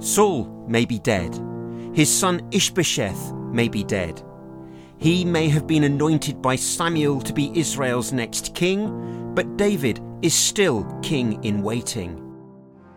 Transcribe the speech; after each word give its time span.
Saul 0.00 0.46
may 0.66 0.86
be 0.86 0.98
dead. 0.98 1.38
His 1.92 2.10
son 2.10 2.48
Ishbosheth 2.52 3.32
may 3.52 3.68
be 3.68 3.84
dead. 3.84 4.22
He 4.96 5.26
may 5.26 5.48
have 5.48 5.66
been 5.66 5.84
anointed 5.84 6.40
by 6.40 6.56
Samuel 6.56 7.20
to 7.20 7.34
be 7.34 7.58
Israel's 7.58 8.10
next 8.10 8.54
king, 8.54 9.34
but 9.34 9.58
David 9.58 10.00
is 10.22 10.32
still 10.32 10.84
king 11.02 11.42
in 11.44 11.62
waiting. 11.62 12.16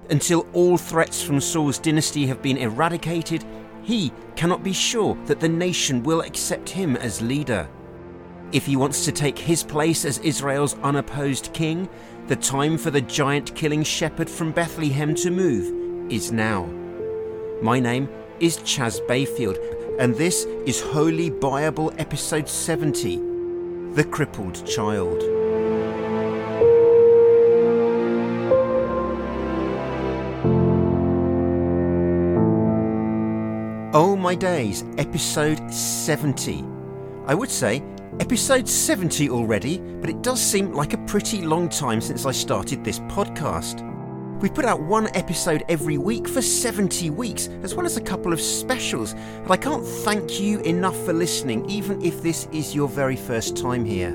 Until 0.09 0.47
all 0.53 0.77
threats 0.77 1.21
from 1.21 1.41
Saul's 1.41 1.77
dynasty 1.77 2.25
have 2.27 2.41
been 2.41 2.57
eradicated, 2.57 3.43
he 3.81 4.13
cannot 4.37 4.63
be 4.63 4.73
sure 4.73 5.15
that 5.25 5.41
the 5.41 5.49
nation 5.49 6.03
will 6.03 6.21
accept 6.21 6.69
him 6.69 6.95
as 6.97 7.21
leader. 7.21 7.69
If 8.53 8.65
he 8.65 8.77
wants 8.77 9.03
to 9.05 9.11
take 9.11 9.37
his 9.37 9.63
place 9.63 10.05
as 10.05 10.19
Israel's 10.19 10.75
unopposed 10.79 11.51
king, 11.53 11.89
the 12.27 12.35
time 12.37 12.77
for 12.77 12.91
the 12.91 13.01
giant 13.01 13.55
killing 13.55 13.83
shepherd 13.83 14.29
from 14.29 14.53
Bethlehem 14.53 15.15
to 15.15 15.31
move 15.31 16.11
is 16.11 16.31
now. 16.31 16.82
My 17.61 17.79
name 17.79 18.09
is 18.39 18.57
Chas 18.57 18.99
Bayfield, 19.01 19.57
and 19.99 20.15
this 20.15 20.45
is 20.65 20.81
Holy 20.81 21.29
Bible 21.29 21.93
Episode 21.97 22.49
70 22.49 23.17
The 23.93 24.03
Crippled 24.03 24.65
Child. 24.65 25.21
Oh 33.95 34.17
My 34.19 34.35
Days, 34.35 34.83
Episode 34.97 35.71
70. 35.71 36.65
I 37.27 37.33
would 37.33 37.51
say 37.51 37.81
episode 38.19 38.67
70 38.67 39.29
already, 39.29 39.79
but 39.79 40.09
it 40.09 40.21
does 40.21 40.41
seem 40.41 40.73
like 40.73 40.93
a 40.93 41.05
pretty 41.05 41.41
long 41.41 41.69
time 41.69 42.01
since 42.01 42.25
I 42.25 42.31
started 42.31 42.83
this 42.83 42.99
podcast. 42.99 43.92
We 44.43 44.49
put 44.49 44.65
out 44.65 44.81
one 44.81 45.07
episode 45.15 45.63
every 45.69 45.97
week 45.97 46.27
for 46.27 46.41
70 46.41 47.11
weeks, 47.11 47.47
as 47.63 47.75
well 47.75 47.85
as 47.85 47.95
a 47.95 48.01
couple 48.01 48.33
of 48.33 48.41
specials, 48.41 49.13
and 49.13 49.49
I 49.49 49.55
can't 49.55 49.85
thank 49.85 50.37
you 50.37 50.59
enough 50.63 50.97
for 51.05 51.13
listening, 51.13 51.65
even 51.69 52.01
if 52.01 52.21
this 52.21 52.49
is 52.51 52.75
your 52.75 52.89
very 52.89 53.15
first 53.15 53.55
time 53.55 53.85
here. 53.85 54.09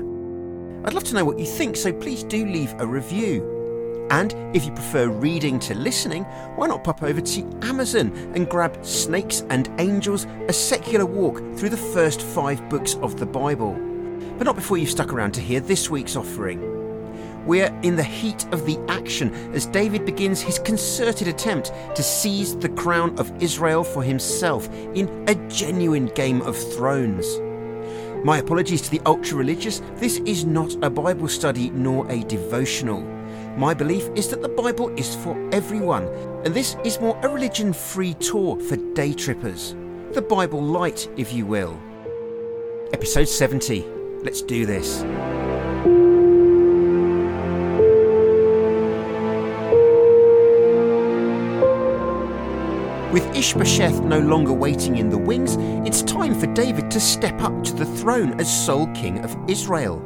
I'd 0.85 0.93
love 0.93 1.03
to 1.05 1.15
know 1.15 1.25
what 1.25 1.39
you 1.39 1.47
think, 1.47 1.75
so 1.75 1.91
please 1.91 2.23
do 2.23 2.45
leave 2.45 2.75
a 2.77 2.85
review. 2.85 4.07
And 4.11 4.35
if 4.55 4.65
you 4.65 4.71
prefer 4.71 5.07
reading 5.07 5.57
to 5.61 5.73
listening, 5.73 6.25
why 6.55 6.67
not 6.67 6.83
pop 6.83 7.01
over 7.01 7.21
to 7.21 7.59
Amazon 7.63 8.11
and 8.35 8.47
grab 8.47 8.85
Snakes 8.85 9.43
and 9.49 9.67
Angels, 9.79 10.27
a 10.47 10.53
secular 10.53 11.07
walk 11.07 11.37
through 11.57 11.69
the 11.69 11.77
first 11.77 12.21
five 12.21 12.69
books 12.69 12.93
of 13.01 13.19
the 13.19 13.25
Bible. 13.25 13.73
But 14.37 14.43
not 14.43 14.55
before 14.55 14.77
you've 14.77 14.91
stuck 14.91 15.11
around 15.11 15.31
to 15.31 15.41
hear 15.41 15.59
this 15.59 15.89
week's 15.89 16.15
offering. 16.15 16.79
We're 17.45 17.73
in 17.83 17.95
the 17.95 18.03
heat 18.03 18.45
of 18.51 18.65
the 18.65 18.77
action 18.87 19.33
as 19.53 19.65
David 19.65 20.05
begins 20.05 20.41
his 20.41 20.59
concerted 20.59 21.27
attempt 21.27 21.71
to 21.95 22.03
seize 22.03 22.55
the 22.55 22.69
crown 22.69 23.17
of 23.17 23.31
Israel 23.41 23.83
for 23.83 24.03
himself 24.03 24.69
in 24.93 25.07
a 25.27 25.35
genuine 25.49 26.07
Game 26.07 26.41
of 26.41 26.57
Thrones. 26.73 27.39
My 28.23 28.39
apologies 28.39 28.81
to 28.81 28.91
the 28.91 29.01
ultra 29.05 29.37
religious, 29.37 29.81
this 29.95 30.17
is 30.19 30.45
not 30.45 30.75
a 30.83 30.89
Bible 30.89 31.29
study 31.29 31.69
nor 31.69 32.09
a 32.11 32.23
devotional. 32.23 33.01
My 33.57 33.73
belief 33.73 34.09
is 34.15 34.29
that 34.29 34.41
the 34.41 34.49
Bible 34.49 34.89
is 34.97 35.15
for 35.15 35.37
everyone, 35.53 36.07
and 36.45 36.53
this 36.53 36.75
is 36.83 36.99
more 36.99 37.17
a 37.23 37.29
religion 37.29 37.71
free 37.71 38.13
tour 38.15 38.59
for 38.59 38.75
day 38.93 39.13
trippers. 39.13 39.75
The 40.11 40.21
Bible 40.21 40.61
light, 40.61 41.09
if 41.17 41.31
you 41.33 41.45
will. 41.45 41.79
Episode 42.91 43.29
70. 43.29 43.85
Let's 44.23 44.41
do 44.41 44.65
this. 44.65 45.03
With 53.11 53.35
Ishbosheth 53.35 54.01
no 54.01 54.19
longer 54.19 54.53
waiting 54.53 54.97
in 54.97 55.09
the 55.09 55.17
wings, 55.17 55.57
it's 55.87 56.03
time 56.03 56.39
for 56.39 56.45
David 56.53 56.91
to 56.91 56.99
step 56.99 57.41
up 57.41 57.63
to 57.63 57.73
the 57.73 57.85
throne 57.85 58.39
as 58.39 58.65
sole 58.65 58.85
king 58.93 59.25
of 59.25 59.35
Israel. 59.49 59.97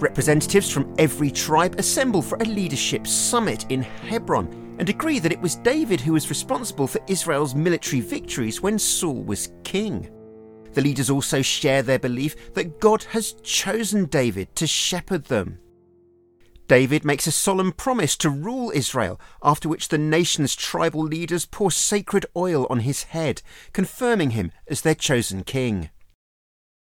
Representatives 0.00 0.68
from 0.68 0.94
every 0.98 1.30
tribe 1.30 1.76
assemble 1.78 2.20
for 2.20 2.36
a 2.36 2.44
leadership 2.44 3.06
summit 3.06 3.64
in 3.70 3.80
Hebron 3.80 4.76
and 4.78 4.86
agree 4.90 5.18
that 5.18 5.32
it 5.32 5.40
was 5.40 5.56
David 5.56 5.98
who 5.98 6.12
was 6.12 6.28
responsible 6.28 6.86
for 6.86 7.00
Israel's 7.08 7.54
military 7.54 8.02
victories 8.02 8.60
when 8.60 8.78
Saul 8.78 9.22
was 9.22 9.52
king. 9.62 10.10
The 10.72 10.82
leaders 10.82 11.08
also 11.08 11.40
share 11.40 11.82
their 11.82 11.98
belief 11.98 12.52
that 12.52 12.80
God 12.80 13.02
has 13.04 13.32
chosen 13.42 14.04
David 14.04 14.54
to 14.56 14.66
shepherd 14.66 15.24
them. 15.24 15.58
David 16.66 17.04
makes 17.04 17.26
a 17.26 17.32
solemn 17.32 17.72
promise 17.72 18.16
to 18.16 18.30
rule 18.30 18.72
Israel, 18.74 19.20
after 19.42 19.68
which 19.68 19.88
the 19.88 19.98
nation's 19.98 20.56
tribal 20.56 21.02
leaders 21.02 21.44
pour 21.44 21.70
sacred 21.70 22.24
oil 22.34 22.66
on 22.70 22.80
his 22.80 23.04
head, 23.04 23.42
confirming 23.72 24.30
him 24.30 24.50
as 24.66 24.80
their 24.80 24.94
chosen 24.94 25.44
king. 25.44 25.90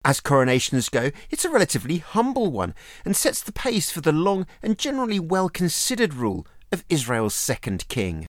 As 0.05 0.21
coronations 0.21 0.87
go, 0.87 1.11
it's 1.29 1.43
a 1.43 1.49
relatively 1.49 1.97
humble 1.97 2.51
one 2.51 2.73
and 3.03 3.17
sets 3.17 3.41
the 3.41 3.51
pace 3.51 3.91
for 3.91 4.01
the 4.01 4.13
long 4.13 4.47
and 4.63 4.77
generally 4.77 5.19
well 5.19 5.49
considered 5.49 6.13
rule 6.13 6.47
of 6.71 6.85
Israel's 6.87 7.33
second 7.33 7.87
king. 7.89 8.27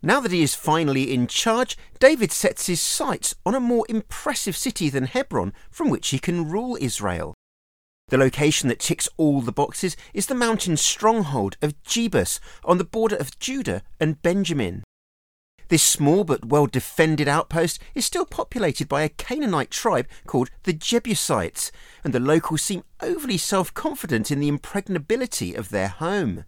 Now 0.00 0.20
that 0.20 0.32
he 0.32 0.42
is 0.42 0.54
finally 0.54 1.12
in 1.12 1.26
charge, 1.26 1.76
David 1.98 2.32
sets 2.32 2.66
his 2.66 2.80
sights 2.80 3.34
on 3.44 3.54
a 3.54 3.60
more 3.60 3.84
impressive 3.88 4.56
city 4.56 4.88
than 4.88 5.04
Hebron 5.04 5.52
from 5.70 5.90
which 5.90 6.08
he 6.08 6.18
can 6.18 6.48
rule 6.48 6.78
Israel. 6.80 7.34
The 8.12 8.18
location 8.18 8.68
that 8.68 8.78
ticks 8.78 9.08
all 9.16 9.40
the 9.40 9.52
boxes 9.52 9.96
is 10.12 10.26
the 10.26 10.34
mountain 10.34 10.76
stronghold 10.76 11.56
of 11.62 11.82
Jebus 11.82 12.40
on 12.62 12.76
the 12.76 12.84
border 12.84 13.16
of 13.16 13.38
Judah 13.38 13.82
and 13.98 14.20
Benjamin. 14.20 14.84
This 15.68 15.82
small 15.82 16.22
but 16.22 16.44
well 16.44 16.66
defended 16.66 17.26
outpost 17.26 17.78
is 17.94 18.04
still 18.04 18.26
populated 18.26 18.86
by 18.86 19.00
a 19.00 19.08
Canaanite 19.08 19.70
tribe 19.70 20.08
called 20.26 20.50
the 20.64 20.74
Jebusites, 20.74 21.72
and 22.04 22.12
the 22.12 22.20
locals 22.20 22.60
seem 22.60 22.84
overly 23.00 23.38
self 23.38 23.72
confident 23.72 24.30
in 24.30 24.40
the 24.40 24.48
impregnability 24.48 25.54
of 25.54 25.70
their 25.70 25.88
home. 25.88 26.44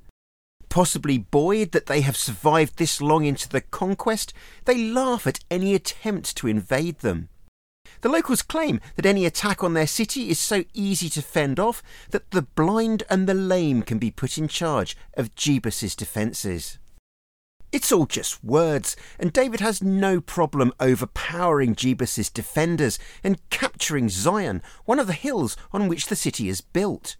Possibly 0.68 1.16
buoyed 1.16 1.72
that 1.72 1.86
they 1.86 2.02
have 2.02 2.14
survived 2.14 2.76
this 2.76 3.00
long 3.00 3.24
into 3.24 3.48
the 3.48 3.62
conquest, 3.62 4.34
they 4.66 4.76
laugh 4.90 5.26
at 5.26 5.40
any 5.50 5.74
attempt 5.74 6.36
to 6.36 6.46
invade 6.46 6.98
them. 6.98 7.30
The 8.04 8.10
locals 8.10 8.42
claim 8.42 8.82
that 8.96 9.06
any 9.06 9.24
attack 9.24 9.64
on 9.64 9.72
their 9.72 9.86
city 9.86 10.28
is 10.28 10.38
so 10.38 10.64
easy 10.74 11.08
to 11.08 11.22
fend 11.22 11.58
off 11.58 11.82
that 12.10 12.32
the 12.32 12.42
blind 12.42 13.02
and 13.08 13.26
the 13.26 13.32
lame 13.32 13.80
can 13.80 13.96
be 13.96 14.10
put 14.10 14.36
in 14.36 14.46
charge 14.46 14.94
of 15.14 15.34
Jebus's 15.34 15.96
defences. 15.96 16.78
It's 17.72 17.90
all 17.90 18.04
just 18.04 18.44
words, 18.44 18.94
and 19.18 19.32
David 19.32 19.60
has 19.60 19.82
no 19.82 20.20
problem 20.20 20.74
overpowering 20.80 21.74
Jebus's 21.74 22.28
defenders 22.28 22.98
and 23.22 23.40
capturing 23.48 24.10
Zion, 24.10 24.60
one 24.84 24.98
of 24.98 25.06
the 25.06 25.14
hills 25.14 25.56
on 25.72 25.88
which 25.88 26.08
the 26.08 26.14
city 26.14 26.50
is 26.50 26.60
built. 26.60 27.16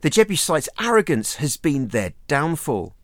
The 0.00 0.08
Jebusites' 0.08 0.70
arrogance 0.80 1.34
has 1.34 1.58
been 1.58 1.88
their 1.88 2.14
downfall. 2.28 2.96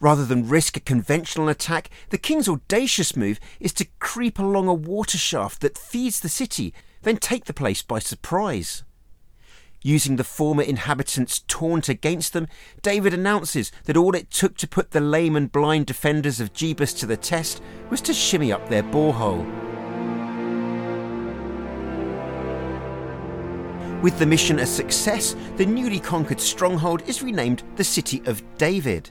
Rather 0.00 0.24
than 0.24 0.48
risk 0.48 0.76
a 0.76 0.80
conventional 0.80 1.48
attack, 1.48 1.88
the 2.10 2.18
king's 2.18 2.48
audacious 2.48 3.16
move 3.16 3.38
is 3.60 3.72
to 3.72 3.86
creep 4.00 4.38
along 4.38 4.68
a 4.68 4.74
water 4.74 5.18
shaft 5.18 5.60
that 5.60 5.78
feeds 5.78 6.20
the 6.20 6.28
city, 6.28 6.74
then 7.02 7.16
take 7.16 7.44
the 7.44 7.54
place 7.54 7.82
by 7.82 7.98
surprise. 7.98 8.82
Using 9.82 10.16
the 10.16 10.24
former 10.24 10.62
inhabitants' 10.62 11.40
taunt 11.46 11.90
against 11.90 12.32
them, 12.32 12.48
David 12.80 13.12
announces 13.12 13.70
that 13.84 13.98
all 13.98 14.14
it 14.14 14.30
took 14.30 14.56
to 14.56 14.66
put 14.66 14.92
the 14.92 15.00
lame 15.00 15.36
and 15.36 15.52
blind 15.52 15.86
defenders 15.86 16.40
of 16.40 16.54
Jebus 16.54 16.98
to 17.00 17.06
the 17.06 17.18
test 17.18 17.62
was 17.90 18.00
to 18.02 18.14
shimmy 18.14 18.50
up 18.50 18.68
their 18.68 18.82
borehole. 18.82 19.44
With 24.02 24.18
the 24.18 24.26
mission 24.26 24.58
a 24.58 24.66
success, 24.66 25.36
the 25.56 25.66
newly 25.66 26.00
conquered 26.00 26.40
stronghold 26.40 27.02
is 27.06 27.22
renamed 27.22 27.62
the 27.76 27.84
City 27.84 28.22
of 28.26 28.42
David. 28.56 29.10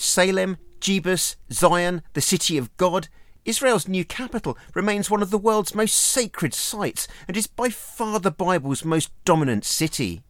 Salem, 0.00 0.56
Jebus, 0.80 1.36
Zion, 1.52 2.02
the 2.14 2.20
City 2.20 2.56
of 2.56 2.74
God, 2.76 3.08
Israel's 3.44 3.86
new 3.86 4.04
capital 4.04 4.56
remains 4.74 5.10
one 5.10 5.22
of 5.22 5.30
the 5.30 5.38
world's 5.38 5.74
most 5.74 5.94
sacred 5.94 6.54
sites 6.54 7.06
and 7.28 7.36
is 7.36 7.46
by 7.46 7.68
far 7.68 8.18
the 8.18 8.30
Bible's 8.30 8.84
most 8.84 9.10
dominant 9.24 9.64
city. 9.64 10.22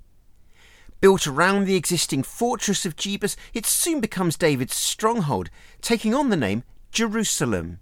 Built 1.00 1.26
around 1.26 1.64
the 1.64 1.76
existing 1.76 2.24
fortress 2.24 2.84
of 2.84 2.96
Jebus, 2.96 3.36
it 3.54 3.64
soon 3.64 4.00
becomes 4.00 4.36
David's 4.36 4.74
stronghold, 4.74 5.50
taking 5.80 6.14
on 6.14 6.30
the 6.30 6.36
name 6.36 6.64
Jerusalem. 6.92 7.78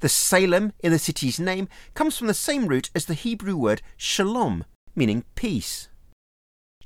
The 0.00 0.08
Salem 0.08 0.72
in 0.80 0.92
the 0.92 0.98
city's 0.98 1.40
name 1.40 1.68
comes 1.94 2.16
from 2.16 2.28
the 2.28 2.34
same 2.34 2.66
root 2.66 2.90
as 2.94 3.06
the 3.06 3.14
Hebrew 3.14 3.56
word 3.56 3.82
shalom, 3.96 4.64
meaning 4.94 5.24
peace. 5.34 5.88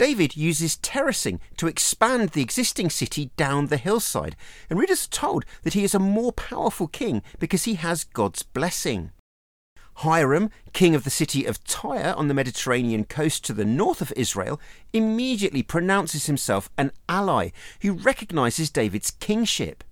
David 0.01 0.35
uses 0.35 0.79
terracing 0.79 1.41
to 1.59 1.67
expand 1.67 2.31
the 2.31 2.41
existing 2.41 2.89
city 2.89 3.33
down 3.37 3.67
the 3.67 3.77
hillside, 3.77 4.35
and 4.71 4.79
readers 4.79 5.05
are 5.05 5.11
told 5.11 5.45
that 5.63 5.75
he 5.75 5.85
is 5.85 5.95
a 5.95 5.99
more 5.99 6.33
powerful 6.33 6.89
king 6.89 7.23
because 7.39 7.65
he 7.65 7.75
has 7.75 8.05
God's 8.05 8.43
blessing. 8.43 9.11
Hiram, 9.97 10.49
king 10.73 10.95
of 10.95 11.05
the 11.05 11.11
city 11.11 11.45
of 11.45 11.63
Tyre 11.65 12.15
on 12.17 12.29
the 12.29 12.33
Mediterranean 12.33 13.05
coast 13.05 13.45
to 13.45 13.53
the 13.53 13.67
north 13.67 14.01
of 14.01 14.11
Israel, 14.17 14.59
immediately 14.95 15.63
pronounces 15.63 16.25
himself 16.25 16.71
an 16.79 16.93
ally 17.07 17.51
who 17.83 17.93
recognizes 17.93 18.71
David's 18.71 19.11
kingship. 19.11 19.85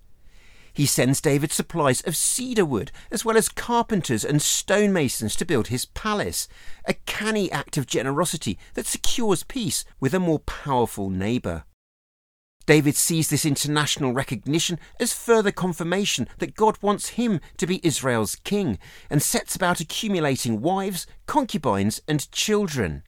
He 0.79 0.85
sends 0.85 1.19
David 1.19 1.51
supplies 1.51 1.99
of 2.03 2.15
cedar 2.15 2.63
wood, 2.63 2.93
as 3.11 3.25
well 3.25 3.35
as 3.35 3.49
carpenters 3.49 4.23
and 4.23 4.41
stonemasons 4.41 5.35
to 5.35 5.43
build 5.43 5.67
his 5.67 5.83
palace, 5.83 6.47
a 6.85 6.93
canny 6.93 7.51
act 7.51 7.75
of 7.75 7.85
generosity 7.85 8.57
that 8.75 8.85
secures 8.85 9.43
peace 9.43 9.83
with 9.99 10.13
a 10.13 10.21
more 10.21 10.39
powerful 10.39 11.09
neighbour. 11.09 11.65
David 12.65 12.95
sees 12.95 13.29
this 13.29 13.43
international 13.43 14.13
recognition 14.13 14.79
as 15.01 15.11
further 15.11 15.51
confirmation 15.51 16.29
that 16.37 16.55
God 16.55 16.77
wants 16.81 17.09
him 17.09 17.41
to 17.57 17.67
be 17.67 17.85
Israel's 17.85 18.37
king 18.37 18.79
and 19.09 19.21
sets 19.21 19.57
about 19.57 19.81
accumulating 19.81 20.61
wives, 20.61 21.05
concubines, 21.25 21.99
and 22.07 22.31
children. 22.31 23.03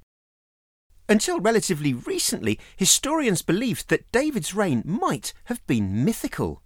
Until 1.07 1.39
relatively 1.39 1.94
recently, 1.94 2.59
historians 2.75 3.41
believed 3.41 3.88
that 3.88 4.12
David's 4.12 4.53
reign 4.53 4.83
might 4.85 5.33
have 5.45 5.65
been 5.67 6.03
mythical. 6.03 6.63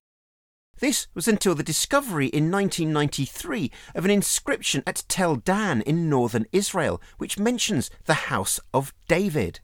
This 0.80 1.08
was 1.14 1.28
until 1.28 1.56
the 1.56 1.64
discovery 1.64 2.28
in 2.28 2.52
1993 2.52 3.72
of 3.96 4.04
an 4.04 4.12
inscription 4.12 4.84
at 4.86 5.06
Tel 5.08 5.38
Dan 5.38 5.82
in 5.82 6.10
northern 6.10 6.46
Israel, 6.52 7.02
which 7.18 7.40
mentions 7.40 7.90
the 8.06 8.26
House 8.30 8.60
of 8.74 8.94
David. 9.08 9.62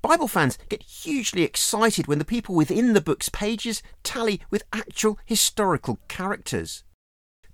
Bible 0.00 0.28
fans 0.28 0.58
get 0.68 0.82
hugely 0.82 1.42
excited 1.42 2.06
when 2.06 2.18
the 2.18 2.24
people 2.24 2.54
within 2.54 2.94
the 2.94 3.00
book's 3.00 3.28
pages 3.28 3.82
tally 4.02 4.40
with 4.50 4.64
actual 4.72 5.18
historical 5.26 6.00
characters. 6.08 6.82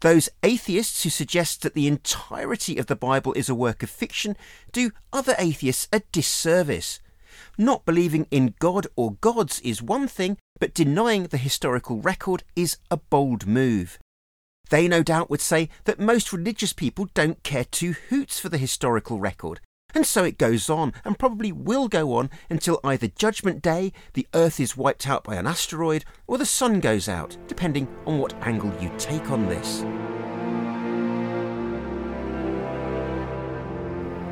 Those 0.00 0.28
atheists 0.44 1.02
who 1.02 1.10
suggest 1.10 1.62
that 1.62 1.74
the 1.74 1.88
entirety 1.88 2.78
of 2.78 2.86
the 2.86 2.96
Bible 2.96 3.32
is 3.32 3.48
a 3.48 3.54
work 3.54 3.82
of 3.82 3.90
fiction 3.90 4.36
do 4.70 4.92
other 5.12 5.34
atheists 5.38 5.88
a 5.92 6.00
disservice 6.12 7.00
not 7.56 7.84
believing 7.84 8.26
in 8.30 8.54
God 8.58 8.86
or 8.96 9.14
gods 9.14 9.60
is 9.60 9.82
one 9.82 10.08
thing, 10.08 10.38
but 10.58 10.74
denying 10.74 11.24
the 11.24 11.36
historical 11.36 12.00
record 12.00 12.42
is 12.54 12.76
a 12.90 12.96
bold 12.96 13.46
move. 13.46 13.98
They 14.70 14.86
no 14.88 15.02
doubt 15.02 15.30
would 15.30 15.40
say 15.40 15.68
that 15.84 15.98
most 15.98 16.32
religious 16.32 16.72
people 16.72 17.08
don't 17.14 17.42
care 17.42 17.64
two 17.64 17.94
hoots 18.10 18.38
for 18.38 18.48
the 18.48 18.58
historical 18.58 19.18
record, 19.18 19.60
and 19.94 20.04
so 20.04 20.24
it 20.24 20.36
goes 20.36 20.68
on 20.68 20.92
and 21.04 21.18
probably 21.18 21.52
will 21.52 21.88
go 21.88 22.14
on 22.14 22.30
until 22.50 22.80
either 22.84 23.08
Judgment 23.08 23.62
Day, 23.62 23.92
the 24.12 24.28
Earth 24.34 24.60
is 24.60 24.76
wiped 24.76 25.08
out 25.08 25.24
by 25.24 25.36
an 25.36 25.46
asteroid, 25.46 26.04
or 26.26 26.36
the 26.36 26.44
sun 26.44 26.80
goes 26.80 27.08
out, 27.08 27.36
depending 27.46 27.88
on 28.06 28.18
what 28.18 28.34
angle 28.46 28.72
you 28.80 28.92
take 28.98 29.30
on 29.30 29.46
this. 29.46 29.84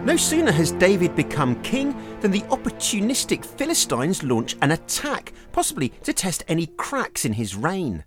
No 0.06 0.16
sooner 0.16 0.52
has 0.52 0.70
David 0.70 1.16
become 1.16 1.60
king 1.62 1.92
than 2.20 2.30
the 2.30 2.42
opportunistic 2.42 3.44
Philistines 3.44 4.22
launch 4.22 4.54
an 4.62 4.70
attack, 4.70 5.32
possibly 5.50 5.88
to 6.04 6.12
test 6.12 6.44
any 6.46 6.68
cracks 6.68 7.24
in 7.24 7.32
his 7.32 7.56
reign. 7.56 8.04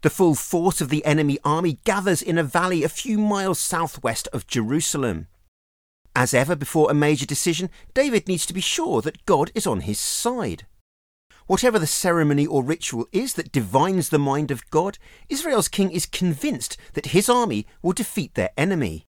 The 0.00 0.08
full 0.08 0.34
force 0.34 0.80
of 0.80 0.88
the 0.88 1.04
enemy 1.04 1.38
army 1.44 1.78
gathers 1.84 2.22
in 2.22 2.38
a 2.38 2.42
valley 2.42 2.82
a 2.82 2.88
few 2.88 3.18
miles 3.18 3.58
southwest 3.58 4.28
of 4.32 4.46
Jerusalem. 4.46 5.26
As 6.16 6.32
ever 6.32 6.56
before 6.56 6.90
a 6.90 6.94
major 6.94 7.26
decision, 7.26 7.68
David 7.92 8.26
needs 8.26 8.46
to 8.46 8.54
be 8.54 8.62
sure 8.62 9.02
that 9.02 9.26
God 9.26 9.50
is 9.54 9.66
on 9.66 9.80
his 9.80 10.00
side. 10.00 10.64
Whatever 11.46 11.78
the 11.78 11.86
ceremony 11.86 12.46
or 12.46 12.64
ritual 12.64 13.08
is 13.12 13.34
that 13.34 13.52
divines 13.52 14.08
the 14.08 14.18
mind 14.18 14.50
of 14.50 14.70
God, 14.70 14.96
Israel's 15.28 15.68
king 15.68 15.90
is 15.90 16.06
convinced 16.06 16.78
that 16.94 17.08
his 17.08 17.28
army 17.28 17.66
will 17.82 17.92
defeat 17.92 18.36
their 18.36 18.52
enemy. 18.56 19.04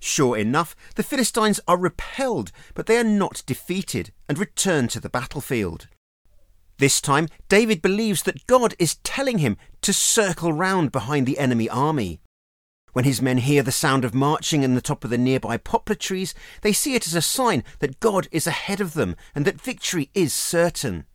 Sure 0.00 0.36
enough, 0.36 0.76
the 0.96 1.02
Philistines 1.02 1.60
are 1.66 1.78
repelled, 1.78 2.52
but 2.74 2.86
they 2.86 2.98
are 2.98 3.04
not 3.04 3.42
defeated 3.46 4.12
and 4.28 4.38
return 4.38 4.88
to 4.88 5.00
the 5.00 5.08
battlefield. 5.08 5.88
This 6.78 7.00
time, 7.00 7.28
David 7.48 7.80
believes 7.80 8.24
that 8.24 8.46
God 8.46 8.74
is 8.78 8.96
telling 8.96 9.38
him 9.38 9.56
to 9.82 9.92
circle 9.92 10.52
round 10.52 10.90
behind 10.90 11.26
the 11.26 11.38
enemy 11.38 11.68
army. 11.68 12.20
When 12.92 13.04
his 13.04 13.22
men 13.22 13.38
hear 13.38 13.62
the 13.62 13.72
sound 13.72 14.04
of 14.04 14.14
marching 14.14 14.62
in 14.62 14.74
the 14.74 14.80
top 14.80 15.02
of 15.04 15.10
the 15.10 15.18
nearby 15.18 15.56
poplar 15.56 15.96
trees, 15.96 16.34
they 16.62 16.72
see 16.72 16.94
it 16.94 17.06
as 17.06 17.14
a 17.14 17.22
sign 17.22 17.64
that 17.80 18.00
God 18.00 18.28
is 18.30 18.46
ahead 18.46 18.80
of 18.80 18.94
them 18.94 19.16
and 19.34 19.44
that 19.44 19.60
victory 19.60 20.10
is 20.14 20.32
certain. 20.32 21.06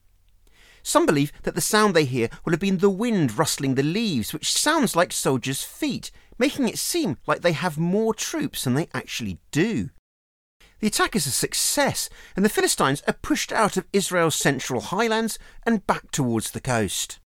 Some 0.84 1.06
believe 1.06 1.32
that 1.44 1.56
the 1.56 1.62
sound 1.62 1.94
they 1.94 2.06
hear 2.06 2.30
will 2.44 2.52
have 2.52 2.60
been 2.60 2.80
the 2.80 2.90
wind 2.90 3.38
rustling 3.38 3.76
the 3.76 3.84
leaves, 3.84 4.34
which 4.34 4.52
sounds 4.52 4.96
like 4.96 5.12
soldiers' 5.12 5.64
feet, 5.64 6.12
making 6.40 6.68
it 6.68 6.80
seem 6.80 7.18
like 7.28 7.42
they 7.42 7.52
have 7.52 7.78
more 7.78 8.14
troops 8.14 8.64
than 8.64 8.74
they 8.74 8.88
actually 8.94 9.38
do. 9.52 9.90
The 10.80 10.88
attack 10.88 11.16
is 11.16 11.28
a 11.28 11.32
success, 11.32 12.10
and 12.36 12.46
the 12.46 12.50
Philistines 12.50 13.04
are 13.06 13.14
pushed 13.14 13.52
out 13.52 13.76
of 13.76 13.86
Israel's 13.92 14.36
central 14.36 14.80
highlands 14.80 15.38
and 15.66 15.86
back 15.86 16.10
towards 16.10 16.52
the 16.52 16.62
coast. 16.62 17.20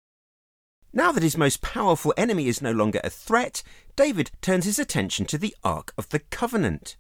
Now 0.94 1.12
that 1.12 1.24
his 1.24 1.38
most 1.38 1.62
powerful 1.62 2.14
enemy 2.16 2.48
is 2.48 2.62
no 2.62 2.72
longer 2.72 3.02
a 3.04 3.10
threat, 3.10 3.62
David 3.96 4.32
turns 4.42 4.66
his 4.66 4.80
attention 4.80 5.26
to 5.28 5.38
the 5.38 5.56
Ark 5.64 5.94
of 5.98 6.10
the 6.10 6.20
Covenant. 6.20 6.96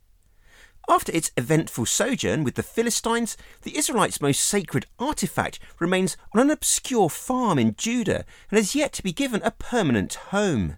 After 0.89 1.11
its 1.13 1.31
eventful 1.37 1.85
sojourn 1.85 2.43
with 2.43 2.55
the 2.55 2.63
Philistines, 2.63 3.37
the 3.61 3.77
Israelites' 3.77 4.19
most 4.19 4.43
sacred 4.43 4.85
artifact 4.99 5.59
remains 5.79 6.17
on 6.33 6.41
an 6.41 6.49
obscure 6.49 7.09
farm 7.09 7.59
in 7.59 7.75
Judah 7.75 8.25
and 8.49 8.57
has 8.57 8.75
yet 8.75 8.91
to 8.93 9.03
be 9.03 9.13
given 9.13 9.41
a 9.43 9.51
permanent 9.51 10.15
home. 10.15 10.77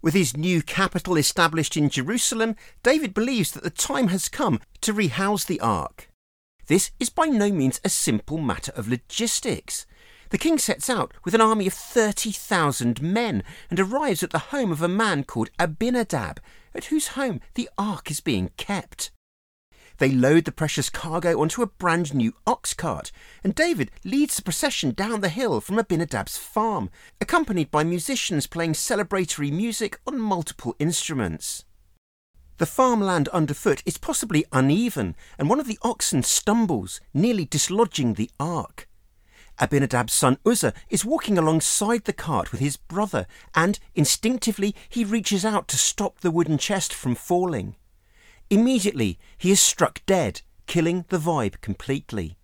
With 0.00 0.14
his 0.14 0.36
new 0.36 0.62
capital 0.62 1.16
established 1.16 1.76
in 1.76 1.88
Jerusalem, 1.88 2.54
David 2.82 3.12
believes 3.12 3.50
that 3.52 3.64
the 3.64 3.70
time 3.70 4.08
has 4.08 4.28
come 4.28 4.60
to 4.80 4.92
rehouse 4.92 5.44
the 5.44 5.60
ark. 5.60 6.08
This 6.66 6.92
is 7.00 7.10
by 7.10 7.26
no 7.26 7.50
means 7.50 7.80
a 7.82 7.88
simple 7.88 8.38
matter 8.38 8.72
of 8.72 8.88
logistics. 8.88 9.86
The 10.30 10.38
king 10.38 10.58
sets 10.58 10.88
out 10.88 11.14
with 11.24 11.34
an 11.34 11.40
army 11.40 11.66
of 11.66 11.72
30,000 11.72 13.02
men 13.02 13.42
and 13.70 13.80
arrives 13.80 14.22
at 14.22 14.30
the 14.30 14.50
home 14.50 14.70
of 14.70 14.82
a 14.82 14.88
man 14.88 15.24
called 15.24 15.50
Abinadab, 15.58 16.40
at 16.74 16.86
whose 16.86 17.08
home 17.08 17.40
the 17.54 17.68
ark 17.76 18.10
is 18.10 18.20
being 18.20 18.50
kept. 18.56 19.10
They 19.98 20.12
load 20.12 20.44
the 20.44 20.52
precious 20.52 20.90
cargo 20.90 21.40
onto 21.40 21.60
a 21.60 21.66
brand 21.66 22.14
new 22.14 22.32
ox 22.46 22.72
cart, 22.72 23.10
and 23.42 23.54
David 23.54 23.90
leads 24.04 24.36
the 24.36 24.42
procession 24.42 24.92
down 24.92 25.20
the 25.20 25.28
hill 25.28 25.60
from 25.60 25.76
Abinadab's 25.76 26.38
farm, 26.38 26.88
accompanied 27.20 27.72
by 27.72 27.82
musicians 27.82 28.46
playing 28.46 28.74
celebratory 28.74 29.52
music 29.52 29.98
on 30.06 30.20
multiple 30.20 30.76
instruments. 30.78 31.64
The 32.58 32.66
farmland 32.66 33.28
underfoot 33.28 33.82
is 33.84 33.98
possibly 33.98 34.44
uneven, 34.52 35.16
and 35.36 35.48
one 35.48 35.58
of 35.58 35.66
the 35.66 35.78
oxen 35.82 36.22
stumbles, 36.22 37.00
nearly 37.12 37.44
dislodging 37.44 38.14
the 38.14 38.30
ark. 38.38 38.88
Abinadab's 39.60 40.12
son 40.12 40.38
Uzzah 40.46 40.74
is 40.88 41.04
walking 41.04 41.36
alongside 41.36 42.04
the 42.04 42.12
cart 42.12 42.52
with 42.52 42.60
his 42.60 42.76
brother, 42.76 43.26
and 43.52 43.80
instinctively 43.96 44.76
he 44.88 45.04
reaches 45.04 45.44
out 45.44 45.66
to 45.68 45.76
stop 45.76 46.20
the 46.20 46.30
wooden 46.30 46.58
chest 46.58 46.94
from 46.94 47.16
falling. 47.16 47.74
Immediately, 48.50 49.18
he 49.36 49.50
is 49.50 49.60
struck 49.60 50.00
dead, 50.06 50.42
killing 50.66 51.04
the 51.08 51.18
vibe 51.18 51.60
completely. 51.60 52.38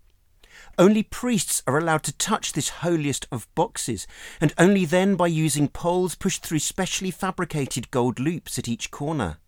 Only 0.78 1.02
priests 1.02 1.62
are 1.66 1.78
allowed 1.78 2.02
to 2.04 2.16
touch 2.16 2.52
this 2.52 2.68
holiest 2.68 3.26
of 3.32 3.52
boxes, 3.54 4.06
and 4.40 4.52
only 4.58 4.84
then 4.84 5.14
by 5.14 5.28
using 5.28 5.68
poles 5.68 6.14
pushed 6.14 6.44
through 6.44 6.58
specially 6.58 7.10
fabricated 7.10 7.90
gold 7.90 8.18
loops 8.18 8.58
at 8.58 8.68
each 8.68 8.90
corner. 8.90 9.38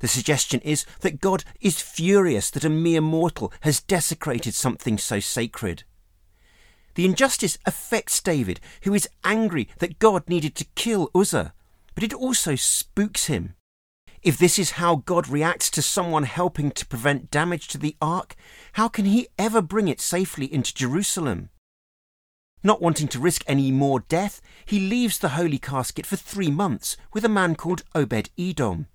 The 0.00 0.08
suggestion 0.08 0.60
is 0.60 0.84
that 1.00 1.20
God 1.20 1.44
is 1.60 1.80
furious 1.80 2.50
that 2.50 2.64
a 2.64 2.70
mere 2.70 3.00
mortal 3.00 3.52
has 3.60 3.80
desecrated 3.80 4.54
something 4.54 4.98
so 4.98 5.20
sacred. 5.20 5.84
The 6.94 7.06
injustice 7.06 7.58
affects 7.64 8.20
David, 8.20 8.60
who 8.82 8.92
is 8.94 9.08
angry 9.24 9.68
that 9.78 9.98
God 9.98 10.28
needed 10.28 10.54
to 10.56 10.66
kill 10.74 11.10
Uzzah, 11.14 11.54
but 11.94 12.04
it 12.04 12.12
also 12.12 12.56
spooks 12.56 13.26
him. 13.26 13.54
If 14.26 14.38
this 14.38 14.58
is 14.58 14.72
how 14.72 15.04
God 15.06 15.28
reacts 15.28 15.70
to 15.70 15.80
someone 15.80 16.24
helping 16.24 16.72
to 16.72 16.84
prevent 16.84 17.30
damage 17.30 17.68
to 17.68 17.78
the 17.78 17.94
ark, 18.02 18.34
how 18.72 18.88
can 18.88 19.04
he 19.04 19.28
ever 19.38 19.62
bring 19.62 19.86
it 19.86 20.00
safely 20.00 20.52
into 20.52 20.74
Jerusalem? 20.74 21.50
Not 22.64 22.82
wanting 22.82 23.06
to 23.06 23.20
risk 23.20 23.44
any 23.46 23.70
more 23.70 24.00
death, 24.00 24.40
he 24.64 24.80
leaves 24.80 25.20
the 25.20 25.38
holy 25.38 25.58
casket 25.58 26.06
for 26.06 26.16
three 26.16 26.50
months 26.50 26.96
with 27.14 27.24
a 27.24 27.28
man 27.28 27.54
called 27.54 27.84
Obed 27.94 28.30
Edom. 28.36 28.88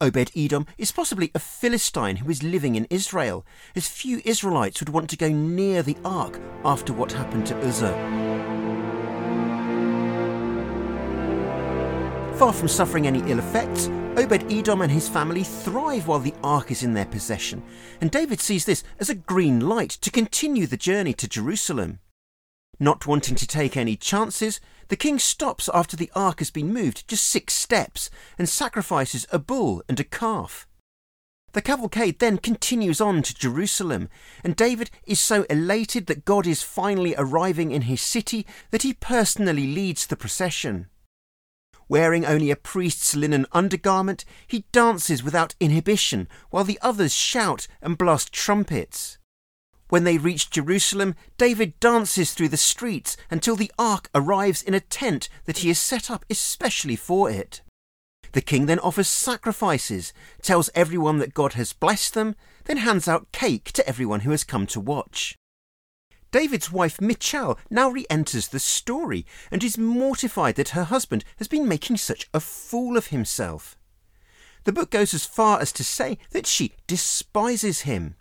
Obed 0.00 0.32
Edom 0.34 0.66
is 0.76 0.90
possibly 0.90 1.30
a 1.36 1.38
Philistine 1.38 2.16
who 2.16 2.28
is 2.28 2.42
living 2.42 2.74
in 2.74 2.88
Israel, 2.90 3.46
as 3.76 3.86
few 3.86 4.20
Israelites 4.24 4.80
would 4.80 4.88
want 4.88 5.08
to 5.10 5.16
go 5.16 5.28
near 5.28 5.84
the 5.84 5.96
ark 6.04 6.40
after 6.64 6.92
what 6.92 7.12
happened 7.12 7.46
to 7.46 7.56
Uzzah. 7.60 7.94
Far 12.36 12.52
from 12.52 12.66
suffering 12.66 13.06
any 13.06 13.20
ill 13.30 13.38
effects, 13.38 13.88
Obed 14.14 14.52
Edom 14.52 14.82
and 14.82 14.92
his 14.92 15.08
family 15.08 15.42
thrive 15.42 16.06
while 16.06 16.18
the 16.18 16.34
ark 16.44 16.70
is 16.70 16.82
in 16.82 16.92
their 16.92 17.06
possession, 17.06 17.62
and 17.98 18.10
David 18.10 18.40
sees 18.40 18.66
this 18.66 18.84
as 19.00 19.08
a 19.08 19.14
green 19.14 19.58
light 19.58 19.88
to 20.02 20.10
continue 20.10 20.66
the 20.66 20.76
journey 20.76 21.14
to 21.14 21.26
Jerusalem. 21.26 21.98
Not 22.78 23.06
wanting 23.06 23.36
to 23.36 23.46
take 23.46 23.74
any 23.74 23.96
chances, 23.96 24.60
the 24.88 24.96
king 24.96 25.18
stops 25.18 25.70
after 25.72 25.96
the 25.96 26.10
ark 26.14 26.40
has 26.40 26.50
been 26.50 26.74
moved 26.74 27.08
just 27.08 27.26
six 27.26 27.54
steps 27.54 28.10
and 28.38 28.50
sacrifices 28.50 29.26
a 29.32 29.38
bull 29.38 29.82
and 29.88 29.98
a 29.98 30.04
calf. 30.04 30.66
The 31.52 31.62
cavalcade 31.62 32.18
then 32.18 32.36
continues 32.36 33.00
on 33.00 33.22
to 33.22 33.34
Jerusalem, 33.34 34.10
and 34.44 34.54
David 34.54 34.90
is 35.06 35.20
so 35.20 35.44
elated 35.48 36.06
that 36.06 36.26
God 36.26 36.46
is 36.46 36.62
finally 36.62 37.14
arriving 37.16 37.72
in 37.72 37.82
his 37.82 38.02
city 38.02 38.46
that 38.72 38.82
he 38.82 38.92
personally 38.92 39.66
leads 39.66 40.06
the 40.06 40.16
procession. 40.16 40.88
Wearing 41.92 42.24
only 42.24 42.50
a 42.50 42.56
priest's 42.56 43.14
linen 43.14 43.44
undergarment, 43.52 44.24
he 44.46 44.64
dances 44.72 45.22
without 45.22 45.54
inhibition 45.60 46.26
while 46.48 46.64
the 46.64 46.78
others 46.80 47.12
shout 47.12 47.68
and 47.82 47.98
blast 47.98 48.32
trumpets. 48.32 49.18
When 49.90 50.04
they 50.04 50.16
reach 50.16 50.48
Jerusalem, 50.48 51.14
David 51.36 51.78
dances 51.80 52.32
through 52.32 52.48
the 52.48 52.56
streets 52.56 53.18
until 53.30 53.56
the 53.56 53.70
ark 53.78 54.08
arrives 54.14 54.62
in 54.62 54.72
a 54.72 54.80
tent 54.80 55.28
that 55.44 55.58
he 55.58 55.68
has 55.68 55.78
set 55.78 56.10
up 56.10 56.24
especially 56.30 56.96
for 56.96 57.30
it. 57.30 57.60
The 58.32 58.40
king 58.40 58.64
then 58.64 58.78
offers 58.78 59.08
sacrifices, 59.08 60.14
tells 60.40 60.70
everyone 60.74 61.18
that 61.18 61.34
God 61.34 61.52
has 61.52 61.74
blessed 61.74 62.14
them, 62.14 62.36
then 62.64 62.78
hands 62.78 63.06
out 63.06 63.32
cake 63.32 63.70
to 63.72 63.86
everyone 63.86 64.20
who 64.20 64.30
has 64.30 64.44
come 64.44 64.66
to 64.68 64.80
watch. 64.80 65.36
David's 66.32 66.72
wife 66.72 66.98
Michal 66.98 67.58
now 67.70 67.90
re 67.90 68.06
enters 68.08 68.48
the 68.48 68.58
story 68.58 69.26
and 69.50 69.62
is 69.62 69.76
mortified 69.76 70.56
that 70.56 70.70
her 70.70 70.84
husband 70.84 71.24
has 71.36 71.46
been 71.46 71.68
making 71.68 71.98
such 71.98 72.28
a 72.32 72.40
fool 72.40 72.96
of 72.96 73.08
himself. 73.08 73.76
The 74.64 74.72
book 74.72 74.90
goes 74.90 75.12
as 75.12 75.26
far 75.26 75.60
as 75.60 75.72
to 75.72 75.84
say 75.84 76.18
that 76.30 76.46
she 76.46 76.72
despises 76.86 77.80
him. 77.80 78.16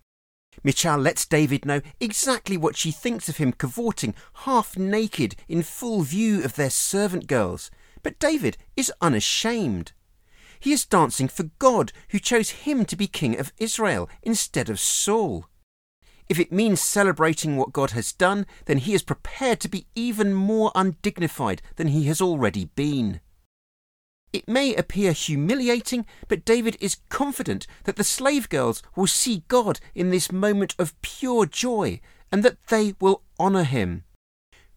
Michal 0.62 0.98
lets 0.98 1.25
David 1.25 1.65
know 1.65 1.82
exactly 2.01 2.58
what 2.58 2.75
she 2.75 2.91
thinks 2.91 3.30
of 3.30 3.38
him 3.38 3.53
cavorting 3.53 4.13
half 4.44 4.77
naked 4.77 5.38
in 5.48 5.63
full 5.63 6.01
view 6.01 6.44
of 6.44 6.56
their 6.56 6.70
servant 6.70 7.27
girls, 7.27 7.72
but 8.03 8.20
David 8.20 8.58
is 8.75 8.91
unashamed. 9.00 9.94
He 10.60 10.74
is 10.74 10.86
dancing 10.86 11.30
for 11.30 11.44
God, 11.60 11.94
who 12.10 12.20
chose 12.20 12.50
him 12.50 12.84
to 12.86 12.98
be 12.98 13.08
king 13.08 13.39
of 13.39 13.53
Israel 13.58 14.10
instead 14.22 14.70
of 14.70 14.82
Saul. 14.82 15.46
If 16.31 16.39
it 16.39 16.50
means 16.50 16.79
celebrating 16.79 17.57
what 17.57 17.73
God 17.73 17.91
has 17.91 18.13
done, 18.13 18.45
then 18.63 18.77
he 18.77 18.93
is 18.93 19.03
prepared 19.03 19.59
to 19.59 19.67
be 19.67 19.88
even 19.95 20.33
more 20.33 20.71
undignified 20.73 21.61
than 21.75 21.89
he 21.89 22.05
has 22.05 22.21
already 22.21 22.69
been. 22.73 23.19
It 24.31 24.47
may 24.47 24.73
appear 24.73 25.11
humiliating, 25.11 26.05
but 26.29 26.45
David 26.45 26.77
is 26.79 27.01
confident 27.09 27.67
that 27.83 27.97
the 27.97 28.05
slave 28.05 28.47
girls 28.47 28.81
will 28.95 29.07
see 29.07 29.43
God 29.50 29.81
in 29.93 30.09
this 30.09 30.31
moment 30.31 30.73
of 30.79 30.95
pure 31.01 31.45
joy 31.45 32.00
and 32.31 32.43
that 32.43 32.65
they 32.67 32.93
will 33.01 33.23
honour 33.38 33.65
him. 33.65 34.05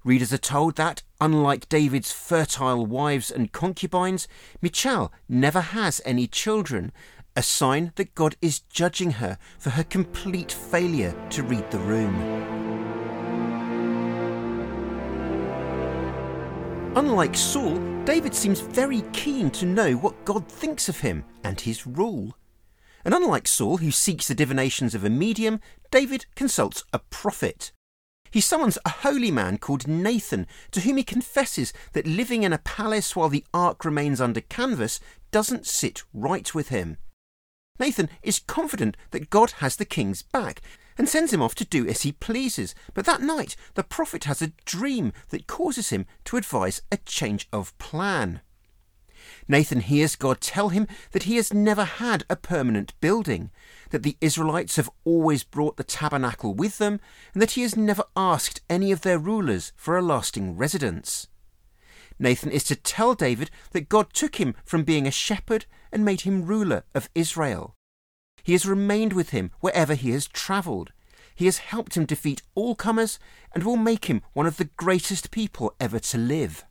Readers 0.02 0.32
are 0.32 0.38
told 0.38 0.74
that, 0.74 1.04
unlike 1.20 1.68
David's 1.68 2.10
fertile 2.10 2.84
wives 2.84 3.30
and 3.30 3.52
concubines, 3.52 4.26
Michal 4.60 5.12
never 5.28 5.60
has 5.60 6.02
any 6.04 6.26
children, 6.26 6.90
a 7.36 7.42
sign 7.42 7.92
that 7.96 8.14
God 8.14 8.36
is 8.40 8.60
judging 8.60 9.12
her 9.12 9.38
for 9.58 9.70
her 9.70 9.84
complete 9.84 10.52
failure 10.52 11.14
to 11.30 11.42
read 11.42 11.68
the 11.70 11.78
room. 11.78 12.14
Unlike 16.96 17.36
Saul, 17.36 17.76
David 18.04 18.34
seems 18.34 18.60
very 18.60 19.02
keen 19.12 19.50
to 19.50 19.66
know 19.66 19.94
what 19.94 20.24
God 20.24 20.46
thinks 20.46 20.88
of 20.88 21.00
him 21.00 21.24
and 21.42 21.60
his 21.60 21.86
rule. 21.86 22.36
And 23.04 23.12
unlike 23.12 23.48
Saul, 23.48 23.78
who 23.78 23.90
seeks 23.90 24.28
the 24.28 24.34
divinations 24.34 24.94
of 24.94 25.04
a 25.04 25.10
medium, 25.10 25.60
David 25.90 26.26
consults 26.36 26.84
a 26.92 27.00
prophet. 27.00 27.72
He 28.30 28.40
summons 28.40 28.78
a 28.84 28.90
holy 28.90 29.30
man 29.30 29.58
called 29.58 29.88
Nathan, 29.88 30.46
to 30.70 30.80
whom 30.80 30.96
he 30.96 31.04
confesses 31.04 31.72
that 31.92 32.06
living 32.06 32.44
in 32.44 32.52
a 32.52 32.58
palace 32.58 33.14
while 33.14 33.28
the 33.28 33.44
ark 33.52 33.84
remains 33.84 34.20
under 34.20 34.40
canvas 34.40 35.00
doesn't 35.30 35.66
sit 35.66 36.02
right 36.12 36.54
with 36.54 36.68
him. 36.68 36.96
Nathan 37.80 38.08
is 38.22 38.38
confident 38.38 38.96
that 39.10 39.30
God 39.30 39.52
has 39.58 39.76
the 39.76 39.84
king's 39.84 40.22
back 40.22 40.60
and 40.96 41.08
sends 41.08 41.32
him 41.32 41.42
off 41.42 41.56
to 41.56 41.64
do 41.64 41.86
as 41.88 42.02
he 42.02 42.12
pleases. 42.12 42.72
But 42.94 43.04
that 43.06 43.20
night, 43.20 43.56
the 43.74 43.82
prophet 43.82 44.24
has 44.24 44.40
a 44.40 44.52
dream 44.64 45.12
that 45.30 45.48
causes 45.48 45.90
him 45.90 46.06
to 46.26 46.36
advise 46.36 46.82
a 46.92 46.98
change 46.98 47.48
of 47.52 47.76
plan. 47.78 48.42
Nathan 49.48 49.80
hears 49.80 50.14
God 50.14 50.40
tell 50.40 50.68
him 50.68 50.86
that 51.10 51.24
he 51.24 51.34
has 51.34 51.52
never 51.52 51.84
had 51.84 52.24
a 52.30 52.36
permanent 52.36 52.98
building, 53.00 53.50
that 53.90 54.04
the 54.04 54.16
Israelites 54.20 54.76
have 54.76 54.90
always 55.04 55.42
brought 55.42 55.76
the 55.76 55.82
tabernacle 55.82 56.54
with 56.54 56.78
them, 56.78 57.00
and 57.32 57.42
that 57.42 57.52
he 57.52 57.62
has 57.62 57.76
never 57.76 58.04
asked 58.14 58.60
any 58.70 58.92
of 58.92 59.00
their 59.00 59.18
rulers 59.18 59.72
for 59.74 59.96
a 59.96 60.02
lasting 60.02 60.56
residence. 60.56 61.26
Nathan 62.18 62.50
is 62.50 62.64
to 62.64 62.76
tell 62.76 63.14
David 63.14 63.50
that 63.72 63.88
God 63.88 64.12
took 64.12 64.36
him 64.36 64.54
from 64.64 64.84
being 64.84 65.06
a 65.06 65.10
shepherd 65.10 65.66
and 65.94 66.04
made 66.04 66.22
him 66.22 66.44
ruler 66.44 66.82
of 66.94 67.08
Israel. 67.14 67.74
He 68.42 68.52
has 68.52 68.66
remained 68.66 69.14
with 69.14 69.30
him 69.30 69.52
wherever 69.60 69.94
he 69.94 70.10
has 70.10 70.26
travelled. 70.26 70.92
He 71.34 71.46
has 71.46 71.58
helped 71.58 71.96
him 71.96 72.04
defeat 72.04 72.42
all 72.54 72.74
comers 72.74 73.18
and 73.54 73.64
will 73.64 73.76
make 73.76 74.06
him 74.06 74.20
one 74.34 74.46
of 74.46 74.58
the 74.58 74.68
greatest 74.76 75.30
people 75.30 75.74
ever 75.80 75.98
to 76.00 76.18
live. 76.18 76.64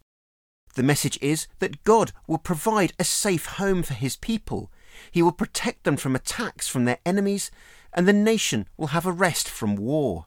The 0.75 0.83
message 0.83 1.17
is 1.21 1.47
that 1.59 1.83
God 1.83 2.11
will 2.27 2.37
provide 2.37 2.93
a 2.99 3.03
safe 3.03 3.45
home 3.45 3.81
for 3.81 3.93
his 3.93 4.15
people. 4.15 4.71
He 5.11 5.21
will 5.21 5.31
protect 5.31 5.83
them 5.83 5.97
from 5.97 6.15
attacks 6.15 6.67
from 6.67 6.85
their 6.85 6.99
enemies, 7.05 7.49
and 7.93 8.07
the 8.07 8.13
nation 8.13 8.67
will 8.77 8.87
have 8.87 9.05
a 9.05 9.11
rest 9.11 9.49
from 9.49 9.75
war. 9.75 10.25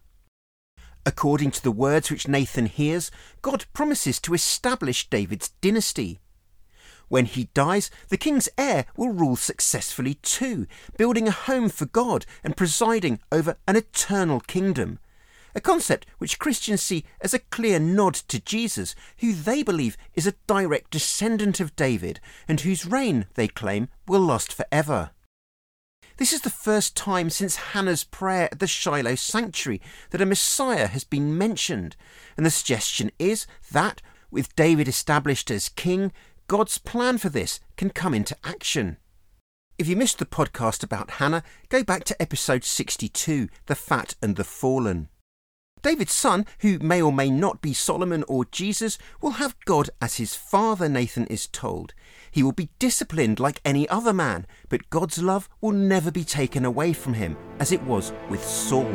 According 1.04 1.52
to 1.52 1.62
the 1.62 1.70
words 1.70 2.10
which 2.10 2.28
Nathan 2.28 2.66
hears, 2.66 3.10
God 3.42 3.66
promises 3.72 4.20
to 4.20 4.34
establish 4.34 5.08
David's 5.08 5.50
dynasty. 5.60 6.20
When 7.08 7.26
he 7.26 7.50
dies, 7.54 7.90
the 8.08 8.16
king's 8.16 8.48
heir 8.58 8.86
will 8.96 9.10
rule 9.10 9.36
successfully 9.36 10.14
too, 10.14 10.66
building 10.98 11.28
a 11.28 11.32
home 11.32 11.68
for 11.68 11.86
God 11.86 12.26
and 12.42 12.56
presiding 12.56 13.20
over 13.30 13.56
an 13.68 13.76
eternal 13.76 14.40
kingdom. 14.40 14.98
A 15.54 15.60
concept 15.60 16.06
which 16.18 16.38
Christians 16.38 16.82
see 16.82 17.04
as 17.20 17.32
a 17.32 17.38
clear 17.38 17.78
nod 17.78 18.14
to 18.14 18.40
Jesus, 18.40 18.94
who 19.18 19.32
they 19.32 19.62
believe 19.62 19.96
is 20.14 20.26
a 20.26 20.34
direct 20.46 20.90
descendant 20.90 21.60
of 21.60 21.74
David 21.76 22.20
and 22.46 22.60
whose 22.60 22.84
reign, 22.84 23.26
they 23.34 23.48
claim, 23.48 23.88
will 24.06 24.20
last 24.20 24.52
forever. 24.52 25.12
This 26.18 26.32
is 26.32 26.42
the 26.42 26.50
first 26.50 26.96
time 26.96 27.30
since 27.30 27.56
Hannah's 27.56 28.04
prayer 28.04 28.48
at 28.50 28.58
the 28.58 28.66
Shiloh 28.66 29.14
sanctuary 29.14 29.80
that 30.10 30.20
a 30.20 30.26
Messiah 30.26 30.88
has 30.88 31.04
been 31.04 31.38
mentioned, 31.38 31.94
and 32.36 32.44
the 32.44 32.50
suggestion 32.50 33.10
is 33.18 33.46
that, 33.70 34.02
with 34.30 34.56
David 34.56 34.88
established 34.88 35.50
as 35.50 35.68
king, 35.68 36.12
God's 36.48 36.78
plan 36.78 37.18
for 37.18 37.28
this 37.28 37.58
can 37.76 37.90
come 37.90 38.14
into 38.14 38.36
action. 38.44 38.98
If 39.78 39.88
you 39.88 39.96
missed 39.96 40.18
the 40.18 40.26
podcast 40.26 40.84
about 40.84 41.12
Hannah, 41.12 41.42
go 41.68 41.82
back 41.82 42.04
to 42.04 42.22
episode 42.22 42.62
62 42.62 43.48
The 43.66 43.74
Fat 43.74 44.14
and 44.22 44.36
the 44.36 44.44
Fallen. 44.44 45.08
David's 45.82 46.12
son, 46.12 46.46
who 46.60 46.78
may 46.78 47.02
or 47.02 47.12
may 47.12 47.30
not 47.30 47.60
be 47.60 47.74
Solomon 47.74 48.24
or 48.28 48.44
Jesus, 48.44 48.96
will 49.20 49.32
have 49.32 49.56
God 49.64 49.90
as 50.00 50.16
his 50.16 50.36
father, 50.36 50.88
Nathan 50.88 51.26
is 51.26 51.48
told. 51.48 51.94
He 52.30 52.44
will 52.44 52.52
be 52.52 52.70
disciplined 52.78 53.40
like 53.40 53.60
any 53.64 53.88
other 53.88 54.12
man, 54.12 54.46
but 54.68 54.88
God's 54.88 55.20
love 55.20 55.48
will 55.60 55.72
never 55.72 56.12
be 56.12 56.24
taken 56.24 56.64
away 56.64 56.92
from 56.92 57.14
him, 57.14 57.36
as 57.58 57.72
it 57.72 57.82
was 57.82 58.12
with 58.30 58.44
Saul. 58.44 58.94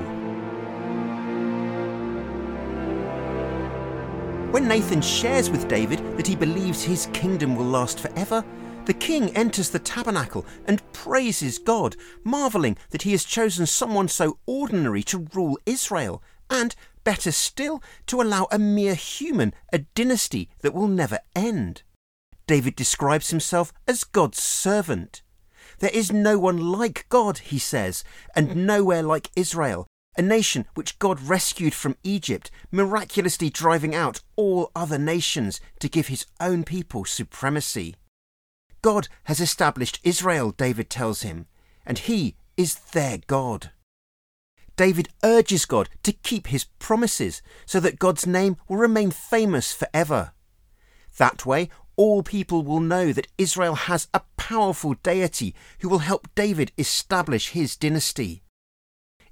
When 4.52 4.68
Nathan 4.68 5.02
shares 5.02 5.50
with 5.50 5.70
David 5.70 6.00
that 6.18 6.28
he 6.28 6.36
believes 6.36 6.84
his 6.84 7.06
kingdom 7.14 7.56
will 7.56 7.64
last 7.64 8.02
forever, 8.02 8.44
the 8.84 8.94
king 8.94 9.30
enters 9.30 9.70
the 9.70 9.80
tabernacle 9.80 10.46
and 10.66 10.84
praises 10.92 11.58
God, 11.58 11.96
marvelling 12.26 12.76
that 12.90 13.04
he 13.04 13.12
has 13.14 13.24
chosen 13.24 13.66
someone 13.66 14.10
so 14.10 14.40
ordinary 14.46 15.04
to 15.04 15.26
rule 15.34 15.58
Israel, 15.66 16.22
and, 16.50 16.76
better 17.06 17.32
still, 17.32 17.82
to 18.08 18.22
allow 18.22 18.50
a 18.52 18.60
mere 18.60 18.94
human 18.94 19.54
a 19.72 19.80
dynasty 19.96 20.50
that 20.60 20.74
will 20.74 20.90
never 20.90 21.20
end. 21.34 21.84
David 22.46 22.76
describes 22.76 23.30
himself 23.30 23.72
as 23.88 24.04
God's 24.04 24.44
servant. 24.44 25.22
There 25.80 25.92
is 25.94 26.12
no 26.12 26.38
one 26.38 26.58
like 26.58 27.06
God, 27.08 27.38
he 27.38 27.58
says, 27.58 28.04
and 28.36 28.68
nowhere 28.68 29.02
like 29.02 29.32
Israel, 29.34 29.88
a 30.18 30.22
nation 30.22 30.66
which 30.76 31.00
God 31.00 31.22
rescued 31.22 31.74
from 31.74 31.96
Egypt, 32.04 32.52
miraculously 32.72 33.50
driving 33.50 33.96
out 33.96 34.22
all 34.36 34.72
other 34.76 34.98
nations 34.98 35.62
to 35.80 35.90
give 35.90 36.08
his 36.08 36.26
own 36.40 36.64
people 36.64 37.06
supremacy. 37.06 37.96
God 38.82 39.08
has 39.26 39.40
established 39.40 40.00
Israel, 40.04 40.52
David 40.52 40.90
tells 40.90 41.22
him, 41.22 41.48
and 41.86 41.98
he 41.98 42.36
is 42.58 42.76
their 42.76 43.20
God. 43.28 43.72
David 44.76 45.10
urges 45.24 45.66
God 45.66 45.90
to 46.04 46.12
keep 46.12 46.48
his 46.48 46.66
promises 46.80 47.42
so 47.66 47.80
that 47.80 48.00
God's 48.00 48.26
name 48.26 48.58
will 48.68 48.78
remain 48.78 49.12
famous 49.12 49.74
forever. 49.74 50.34
That 51.18 51.46
way, 51.46 51.70
all 51.96 52.24
people 52.24 52.64
will 52.64 52.80
know 52.80 53.14
that 53.14 53.28
Israel 53.38 53.76
has 53.76 54.08
a 54.14 54.22
powerful 54.38 54.96
deity 55.04 55.54
who 55.82 55.90
will 55.90 56.00
help 56.00 56.28
David 56.36 56.72
establish 56.78 57.50
his 57.50 57.76
dynasty. 57.76 58.42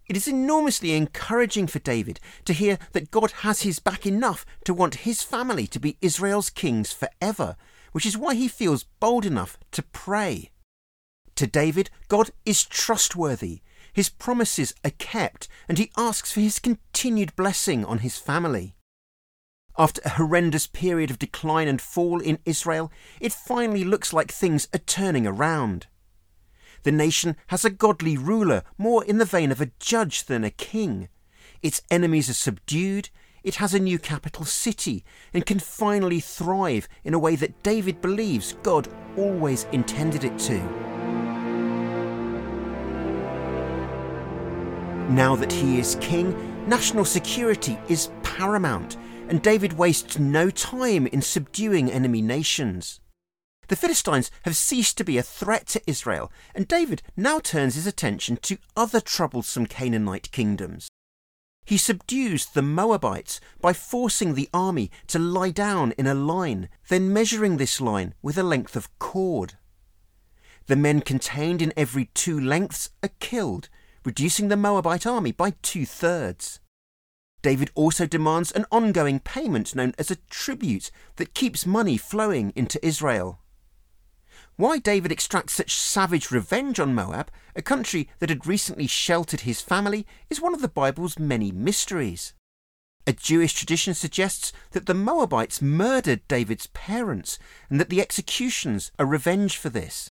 It 0.10 0.18
is 0.18 0.28
enormously 0.28 0.94
encouraging 0.94 1.68
for 1.68 1.78
David 1.78 2.20
to 2.46 2.54
hear 2.54 2.80
that 2.94 3.12
God 3.12 3.30
has 3.44 3.62
his 3.62 3.78
back 3.78 4.08
enough 4.08 4.44
to 4.66 4.74
want 4.74 5.06
his 5.06 5.22
family 5.22 5.68
to 5.68 5.80
be 5.80 6.00
Israel's 6.02 6.50
kings 6.50 6.92
forever, 6.92 7.56
which 7.92 8.08
is 8.08 8.18
why 8.18 8.34
he 8.34 8.48
feels 8.48 8.86
bold 9.00 9.24
enough 9.24 9.60
to 9.72 9.84
pray. 9.84 10.50
To 11.36 11.46
David, 11.46 11.92
God 12.08 12.32
is 12.44 12.66
trustworthy. 12.66 13.62
His 13.94 14.10
promises 14.10 14.74
are 14.84 14.90
kept, 14.98 15.48
and 15.68 15.78
he 15.78 15.92
asks 15.96 16.32
for 16.32 16.40
his 16.40 16.58
continued 16.58 17.36
blessing 17.36 17.86
on 17.86 18.00
his 18.00 18.18
family. 18.18 18.74
After 19.78 20.02
a 20.04 20.10
horrendous 20.10 20.66
period 20.66 21.12
of 21.12 21.20
decline 21.20 21.68
and 21.68 21.80
fall 21.80 22.20
in 22.20 22.40
Israel, 22.46 22.92
it 23.22 23.32
finally 23.32 23.84
looks 23.84 24.12
like 24.12 24.32
things 24.32 24.68
are 24.74 24.80
turning 24.80 25.28
around. 25.28 25.86
The 26.84 26.92
nation 26.92 27.36
has 27.48 27.66
a 27.66 27.70
godly 27.70 28.18
ruler, 28.18 28.64
more 28.78 29.04
in 29.04 29.18
the 29.18 29.26
vein 29.26 29.52
of 29.52 29.62
a 29.62 29.72
judge 29.80 30.26
than 30.26 30.44
a 30.44 30.50
king. 30.50 31.10
Its 31.62 31.82
enemies 31.92 32.30
are 32.30 32.34
subdued, 32.34 33.10
it 33.44 33.56
has 33.56 33.74
a 33.74 33.80
new 33.80 34.00
capital 34.00 34.46
city, 34.46 35.04
and 35.34 35.46
can 35.46 35.60
finally 35.60 36.20
thrive 36.20 36.88
in 37.04 37.14
a 37.14 37.20
way 37.20 37.36
that 37.36 37.64
David 37.64 38.02
believes 38.02 38.56
God 38.64 38.88
always 39.18 39.66
intended 39.72 40.24
it 40.24 40.38
to. 40.40 40.60
Now 45.10 45.36
that 45.36 45.52
he 45.52 45.80
is 45.80 45.98
king, 46.00 46.68
national 46.68 47.06
security 47.06 47.78
is 47.90 48.12
paramount, 48.24 48.98
and 49.28 49.42
David 49.42 49.74
wastes 49.74 50.20
no 50.20 50.50
time 50.50 51.08
in 51.08 51.22
subduing 51.22 51.92
enemy 51.92 52.22
nations. 52.22 53.00
The 53.70 53.76
Philistines 53.76 54.32
have 54.46 54.56
ceased 54.56 54.98
to 54.98 55.04
be 55.04 55.20
a 55.20 55.24
threat 55.24 55.68
to 55.68 55.82
Israel, 55.86 56.32
and 56.56 56.68
David 56.68 57.04
now 57.16 57.38
turns 57.38 57.76
his 57.76 57.86
attention 57.86 58.38
to 58.38 58.58
other 58.76 59.00
troublesome 59.00 59.68
Canaanite 59.68 60.32
kingdoms. 60.32 60.90
He 61.66 61.78
subdues 61.78 62.48
the 62.48 62.64
Moabites 62.64 63.40
by 63.62 63.74
forcing 63.74 64.34
the 64.34 64.50
army 64.56 64.90
to 65.06 65.20
lie 65.20 65.52
down 65.52 65.92
in 66.00 66.08
a 66.08 66.16
line, 66.16 66.68
then 66.88 67.14
measuring 67.14 67.58
this 67.58 67.80
line 67.80 68.16
with 68.24 68.40
a 68.40 68.44
length 68.44 68.76
of 68.76 68.90
cord. 68.98 69.54
The 70.66 70.76
men 70.76 71.02
contained 71.02 71.62
in 71.62 71.72
every 71.78 72.06
two 72.16 72.40
lengths 72.40 72.90
are 73.04 73.12
killed, 73.20 73.70
reducing 74.04 74.48
the 74.48 74.58
Moabite 74.58 75.06
army 75.06 75.32
by 75.32 75.52
two 75.62 75.86
thirds. 75.86 76.60
David 77.44 77.70
also 77.76 78.08
demands 78.08 78.52
an 78.52 78.66
ongoing 78.72 79.20
payment 79.20 79.76
known 79.76 79.94
as 80.00 80.10
a 80.10 80.18
tribute 80.32 80.90
that 81.18 81.36
keeps 81.36 81.68
money 81.68 81.98
flowing 81.98 82.52
into 82.56 82.84
Israel. 82.84 83.40
Why 84.60 84.78
David 84.78 85.10
extracts 85.10 85.54
such 85.54 85.74
savage 85.74 86.32
revenge 86.32 86.82
on 86.82 86.94
Moab, 86.94 87.32
a 87.56 87.62
country 87.62 88.10
that 88.20 88.28
had 88.28 88.46
recently 88.46 88.88
sheltered 88.88 89.40
his 89.40 89.62
family, 89.62 90.06
is 90.30 90.42
one 90.42 90.54
of 90.54 90.60
the 90.60 90.68
Bible's 90.68 91.18
many 91.18 91.50
mysteries. 91.50 92.34
A 93.08 93.14
Jewish 93.14 93.54
tradition 93.54 93.94
suggests 93.94 94.52
that 94.72 94.86
the 94.86 94.94
Moabites 94.94 95.62
murdered 95.62 96.28
David's 96.28 96.68
parents 96.74 97.40
and 97.70 97.80
that 97.80 97.88
the 97.88 98.02
executions 98.02 98.92
are 99.00 99.06
revenge 99.06 99.56
for 99.56 99.70
this. 99.70 100.10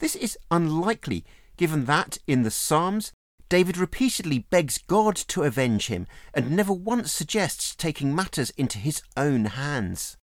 This 0.00 0.16
is 0.16 0.36
unlikely, 0.50 1.24
given 1.56 1.86
that, 1.86 2.18
in 2.26 2.42
the 2.42 2.50
Psalms, 2.50 3.10
David 3.48 3.78
repeatedly 3.78 4.40
begs 4.40 4.76
God 4.76 5.16
to 5.28 5.44
avenge 5.44 5.86
him 5.86 6.06
and 6.34 6.50
never 6.50 6.74
once 6.74 7.10
suggests 7.10 7.74
taking 7.74 8.14
matters 8.14 8.50
into 8.50 8.76
his 8.76 9.00
own 9.16 9.46
hands. 9.46 10.18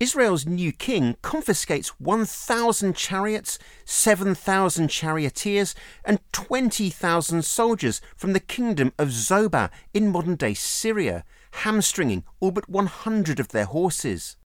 Israel's 0.00 0.44
new 0.44 0.72
king 0.72 1.16
confiscates 1.22 2.00
1,000 2.00 2.96
chariots, 2.96 3.58
7,000 3.84 4.88
charioteers, 4.88 5.74
and 6.04 6.18
20,000 6.32 7.44
soldiers 7.44 8.00
from 8.16 8.32
the 8.32 8.40
kingdom 8.40 8.92
of 8.98 9.08
Zobah 9.08 9.70
in 9.92 10.10
modern 10.10 10.34
day 10.34 10.52
Syria, 10.52 11.24
hamstringing 11.52 12.24
all 12.40 12.50
but 12.50 12.68
100 12.68 13.38
of 13.38 13.48
their 13.48 13.66
horses. 13.66 14.36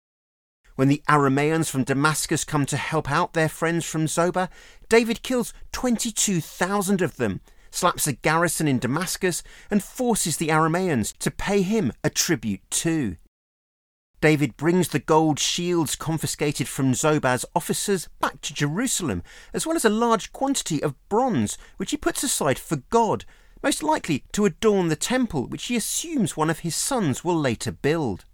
When 0.76 0.88
the 0.88 1.02
Arameans 1.09 1.71
from 1.71 1.85
Damascus 1.85 2.45
come 2.45 2.67
to 2.67 2.76
help 2.76 3.11
out 3.11 3.33
their 3.33 3.49
friends 3.49 3.87
from 3.87 4.07
Zobah, 4.07 4.50
David 4.88 5.23
kills 5.23 5.55
22,000 5.73 7.00
of 7.00 7.17
them, 7.17 7.40
slaps 7.71 8.07
a 8.07 8.12
garrison 8.12 8.69
in 8.69 8.78
Damascus, 8.78 9.43
and 9.71 9.83
forces 9.83 10.37
the 10.37 10.49
Arameans 10.49 11.17
to 11.19 11.31
pay 11.31 11.62
him 11.62 11.93
a 12.05 12.11
tribute 12.11 12.61
too. 12.71 13.17
David 14.20 14.56
brings 14.56 14.88
the 14.88 14.98
gold 14.98 15.38
shields 15.38 15.94
confiscated 15.94 16.66
from 16.66 16.92
Zobah's 16.92 17.44
officers 17.54 18.09
back 18.20 18.40
to 18.40 18.54
Jerusalem, 18.54 19.22
as 19.52 19.64
well 19.64 19.76
as 19.76 19.85
a 19.85 19.90
large 19.90 20.33
quantity 20.33 20.83
of 20.83 20.96
bronze, 21.09 21.57
which 21.76 21.92
he 21.92 21.96
puts 21.96 22.24
aside 22.24 22.59
for 22.59 22.83
God, 22.90 23.24
most 23.62 23.81
likely 23.83 24.24
to 24.33 24.44
adorn 24.44 24.88
the 24.88 24.96
temple 24.96 25.46
which 25.46 25.66
he 25.66 25.76
assumes 25.76 26.37
one 26.37 26.50
of 26.50 26.61
his 26.61 26.74
sons 26.74 27.22
will 27.22 27.38
later 27.38 27.70
build. 27.70 28.24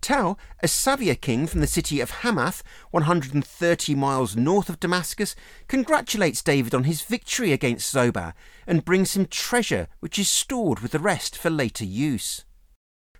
Tou, 0.00 0.36
a 0.60 0.66
Savia 0.66 1.20
king 1.20 1.46
from 1.46 1.60
the 1.60 1.66
city 1.68 2.00
of 2.00 2.22
Hamath, 2.22 2.64
130 2.90 3.94
miles 3.94 4.34
north 4.34 4.68
of 4.68 4.80
Damascus, 4.80 5.36
congratulates 5.68 6.42
David 6.42 6.74
on 6.74 6.84
his 6.84 7.02
victory 7.02 7.52
against 7.52 7.94
Zobah 7.94 8.32
and 8.66 8.84
brings 8.84 9.16
him 9.16 9.26
treasure 9.26 9.86
which 10.00 10.18
is 10.18 10.28
stored 10.28 10.80
with 10.80 10.90
the 10.90 10.98
rest 10.98 11.36
for 11.36 11.50
later 11.50 11.84
use. 11.84 12.44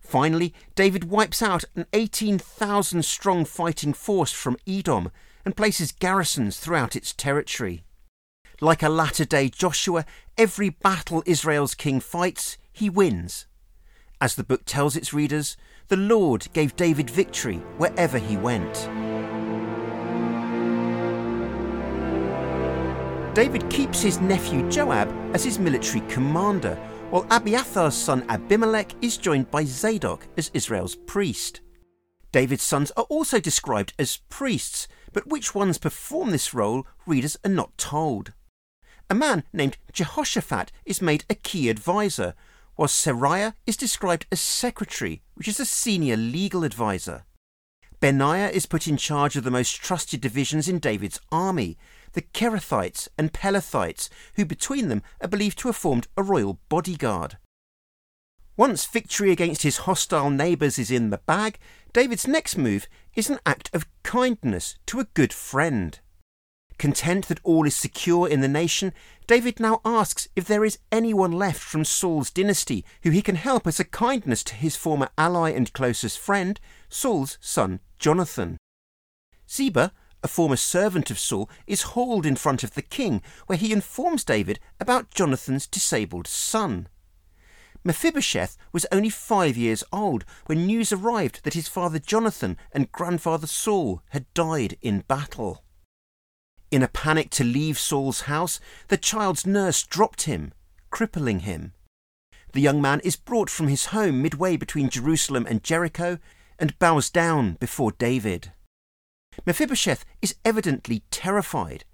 Finally, 0.06 0.54
David 0.76 1.10
wipes 1.10 1.42
out 1.42 1.64
an 1.74 1.84
18,000 1.92 3.04
strong 3.04 3.44
fighting 3.44 3.92
force 3.92 4.30
from 4.30 4.56
Edom 4.64 5.10
and 5.44 5.56
places 5.56 5.90
garrisons 5.90 6.58
throughout 6.58 6.94
its 6.94 7.12
territory. 7.12 7.82
Like 8.60 8.84
a 8.84 8.88
latter 8.88 9.24
day 9.24 9.48
Joshua, 9.48 10.06
every 10.38 10.70
battle 10.70 11.24
Israel's 11.26 11.74
king 11.74 11.98
fights, 11.98 12.56
he 12.72 12.88
wins. 12.88 13.46
As 14.20 14.36
the 14.36 14.44
book 14.44 14.64
tells 14.64 14.94
its 14.94 15.12
readers, 15.12 15.56
the 15.88 15.96
Lord 15.96 16.46
gave 16.52 16.76
David 16.76 17.10
victory 17.10 17.56
wherever 17.76 18.18
he 18.18 18.36
went. 18.36 18.88
David 23.34 23.68
keeps 23.70 24.00
his 24.00 24.20
nephew 24.20 24.70
Joab 24.70 25.12
as 25.34 25.44
his 25.44 25.58
military 25.58 26.00
commander 26.08 26.78
while 27.10 27.24
Abiathar's 27.26 27.94
son 27.94 28.24
Abimelech 28.28 28.92
is 29.00 29.16
joined 29.16 29.50
by 29.50 29.64
Zadok 29.64 30.26
as 30.36 30.50
Israel's 30.52 30.96
priest. 30.96 31.60
David's 32.32 32.64
sons 32.64 32.90
are 32.96 33.04
also 33.04 33.38
described 33.38 33.94
as 33.98 34.20
priests, 34.28 34.88
but 35.12 35.26
which 35.26 35.54
ones 35.54 35.78
perform 35.78 36.30
this 36.30 36.52
role, 36.52 36.86
readers 37.06 37.36
are 37.44 37.50
not 37.50 37.78
told. 37.78 38.32
A 39.08 39.14
man 39.14 39.44
named 39.52 39.78
Jehoshaphat 39.92 40.72
is 40.84 41.00
made 41.00 41.24
a 41.30 41.36
key 41.36 41.68
advisor, 41.68 42.34
while 42.74 42.88
Seraiah 42.88 43.54
is 43.66 43.76
described 43.76 44.26
as 44.32 44.40
secretary, 44.40 45.22
which 45.34 45.48
is 45.48 45.60
a 45.60 45.64
senior 45.64 46.16
legal 46.16 46.64
advisor. 46.64 47.24
Benaiah 48.00 48.50
is 48.50 48.66
put 48.66 48.86
in 48.86 48.96
charge 48.96 49.36
of 49.36 49.44
the 49.44 49.50
most 49.50 49.76
trusted 49.76 50.20
divisions 50.20 50.68
in 50.68 50.78
David's 50.78 51.20
army, 51.32 51.78
the 52.16 52.22
Kerethites 52.22 53.08
and 53.18 53.34
Pelethites, 53.34 54.08
who 54.36 54.46
between 54.46 54.88
them 54.88 55.02
are 55.20 55.28
believed 55.28 55.58
to 55.58 55.68
have 55.68 55.76
formed 55.76 56.08
a 56.16 56.22
royal 56.22 56.58
bodyguard. 56.70 57.36
Once 58.56 58.86
victory 58.86 59.30
against 59.30 59.62
his 59.62 59.84
hostile 59.84 60.30
neighbours 60.30 60.78
is 60.78 60.90
in 60.90 61.10
the 61.10 61.18
bag, 61.18 61.58
David's 61.92 62.26
next 62.26 62.56
move 62.56 62.88
is 63.14 63.28
an 63.28 63.38
act 63.44 63.68
of 63.74 63.86
kindness 64.02 64.78
to 64.86 64.98
a 64.98 65.04
good 65.12 65.30
friend. 65.30 66.00
Content 66.78 67.28
that 67.28 67.40
all 67.44 67.66
is 67.66 67.76
secure 67.76 68.26
in 68.26 68.40
the 68.40 68.48
nation, 68.48 68.94
David 69.26 69.60
now 69.60 69.82
asks 69.84 70.26
if 70.34 70.46
there 70.46 70.64
is 70.64 70.78
anyone 70.90 71.32
left 71.32 71.60
from 71.60 71.84
Saul's 71.84 72.30
dynasty 72.30 72.82
who 73.02 73.10
he 73.10 73.20
can 73.20 73.36
help 73.36 73.66
as 73.66 73.78
a 73.78 73.84
kindness 73.84 74.42
to 74.44 74.54
his 74.54 74.74
former 74.74 75.10
ally 75.18 75.50
and 75.50 75.70
closest 75.74 76.18
friend, 76.18 76.58
Saul's 76.88 77.36
son 77.42 77.80
Jonathan. 77.98 78.56
Ziba, 79.50 79.92
a 80.22 80.28
former 80.28 80.56
servant 80.56 81.10
of 81.10 81.18
Saul, 81.18 81.48
is 81.66 81.82
hauled 81.82 82.26
in 82.26 82.36
front 82.36 82.64
of 82.64 82.74
the 82.74 82.82
king, 82.82 83.22
where 83.46 83.58
he 83.58 83.72
informs 83.72 84.24
David 84.24 84.58
about 84.80 85.10
Jonathan's 85.10 85.66
disabled 85.66 86.26
son. 86.26 86.88
Mephibosheth 87.84 88.56
was 88.72 88.86
only 88.90 89.10
five 89.10 89.56
years 89.56 89.84
old 89.92 90.24
when 90.46 90.66
news 90.66 90.92
arrived 90.92 91.44
that 91.44 91.54
his 91.54 91.68
father 91.68 92.00
Jonathan 92.00 92.56
and 92.72 92.90
grandfather 92.90 93.46
Saul 93.46 94.02
had 94.08 94.32
died 94.34 94.76
in 94.82 95.04
battle. 95.06 95.62
In 96.72 96.82
a 96.82 96.88
panic 96.88 97.30
to 97.30 97.44
leave 97.44 97.78
Saul's 97.78 98.22
house, 98.22 98.58
the 98.88 98.96
child's 98.96 99.46
nurse 99.46 99.84
dropped 99.84 100.22
him, 100.22 100.52
crippling 100.90 101.40
him. 101.40 101.74
The 102.54 102.60
young 102.60 102.82
man 102.82 103.00
is 103.04 103.14
brought 103.14 103.50
from 103.50 103.68
his 103.68 103.86
home 103.86 104.20
midway 104.20 104.56
between 104.56 104.90
Jerusalem 104.90 105.46
and 105.48 105.62
Jericho 105.62 106.18
and 106.58 106.78
bows 106.80 107.08
down 107.08 107.52
before 107.60 107.92
David. 107.92 108.50
Mephibosheth 109.44 110.04
is 110.22 110.36
evidently 110.44 111.02
terrified. 111.10 111.84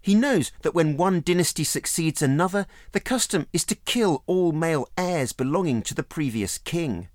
He 0.00 0.14
knows 0.14 0.52
that 0.62 0.74
when 0.74 0.96
one 0.96 1.22
dynasty 1.22 1.64
succeeds 1.64 2.20
another, 2.20 2.66
the 2.92 3.00
custom 3.00 3.46
is 3.52 3.64
to 3.64 3.74
kill 3.74 4.22
all 4.26 4.52
male 4.52 4.86
heirs 4.98 5.32
belonging 5.32 5.82
to 5.82 5.94
the 5.94 6.02
previous 6.02 6.58
king. 6.58 7.08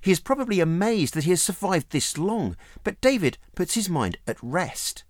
He 0.00 0.10
is 0.10 0.20
probably 0.20 0.60
amazed 0.60 1.14
that 1.14 1.24
he 1.24 1.30
has 1.30 1.42
survived 1.42 1.90
this 1.90 2.16
long, 2.16 2.56
but 2.84 3.00
David 3.00 3.38
puts 3.54 3.74
his 3.74 3.88
mind 3.88 4.18
at 4.26 4.42
rest. 4.42 5.02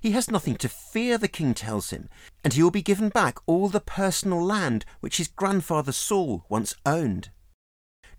He 0.00 0.10
has 0.12 0.30
nothing 0.30 0.56
to 0.56 0.68
fear, 0.68 1.16
the 1.16 1.28
king 1.28 1.54
tells 1.54 1.90
him, 1.90 2.08
and 2.42 2.52
he 2.54 2.62
will 2.62 2.72
be 2.72 2.82
given 2.82 3.08
back 3.08 3.38
all 3.46 3.68
the 3.68 3.78
personal 3.78 4.44
land 4.44 4.84
which 4.98 5.18
his 5.18 5.28
grandfather 5.28 5.92
Saul 5.92 6.44
once 6.48 6.74
owned. 6.84 7.30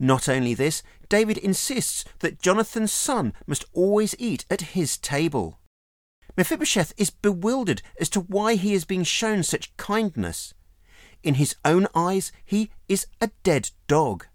Not 0.03 0.27
only 0.27 0.53
this, 0.53 0.83
David 1.07 1.37
insists 1.37 2.03
that 2.19 2.41
Jonathan's 2.41 2.91
son 2.91 3.31
must 3.47 3.63
always 3.71 4.13
eat 4.19 4.45
at 4.49 4.73
his 4.75 4.97
table. 4.97 5.61
Mephibosheth 6.35 6.93
is 6.97 7.09
bewildered 7.09 7.81
as 7.97 8.09
to 8.09 8.19
why 8.19 8.55
he 8.55 8.73
is 8.73 8.83
being 8.83 9.05
shown 9.05 9.43
such 9.43 9.75
kindness. 9.77 10.53
In 11.23 11.35
his 11.35 11.55
own 11.63 11.87
eyes, 11.95 12.33
he 12.43 12.69
is 12.89 13.07
a 13.21 13.31
dead 13.43 13.71
dog. 13.87 14.25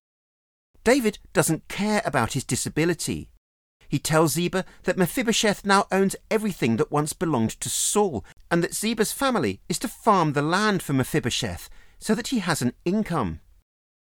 David 0.84 1.18
doesn't 1.34 1.68
care 1.68 2.00
about 2.06 2.32
his 2.32 2.44
disability. 2.44 3.28
He 3.90 3.98
tells 3.98 4.32
Ziba 4.32 4.64
that 4.84 4.96
Mephibosheth 4.96 5.66
now 5.66 5.84
owns 5.92 6.16
everything 6.30 6.78
that 6.78 6.90
once 6.90 7.12
belonged 7.12 7.60
to 7.60 7.68
Saul, 7.68 8.24
and 8.50 8.64
that 8.64 8.74
Ziba's 8.74 9.12
family 9.12 9.60
is 9.68 9.78
to 9.80 9.88
farm 9.88 10.32
the 10.32 10.40
land 10.40 10.82
for 10.82 10.94
Mephibosheth 10.94 11.68
so 11.98 12.14
that 12.14 12.28
he 12.28 12.38
has 12.38 12.62
an 12.62 12.72
income. 12.86 13.40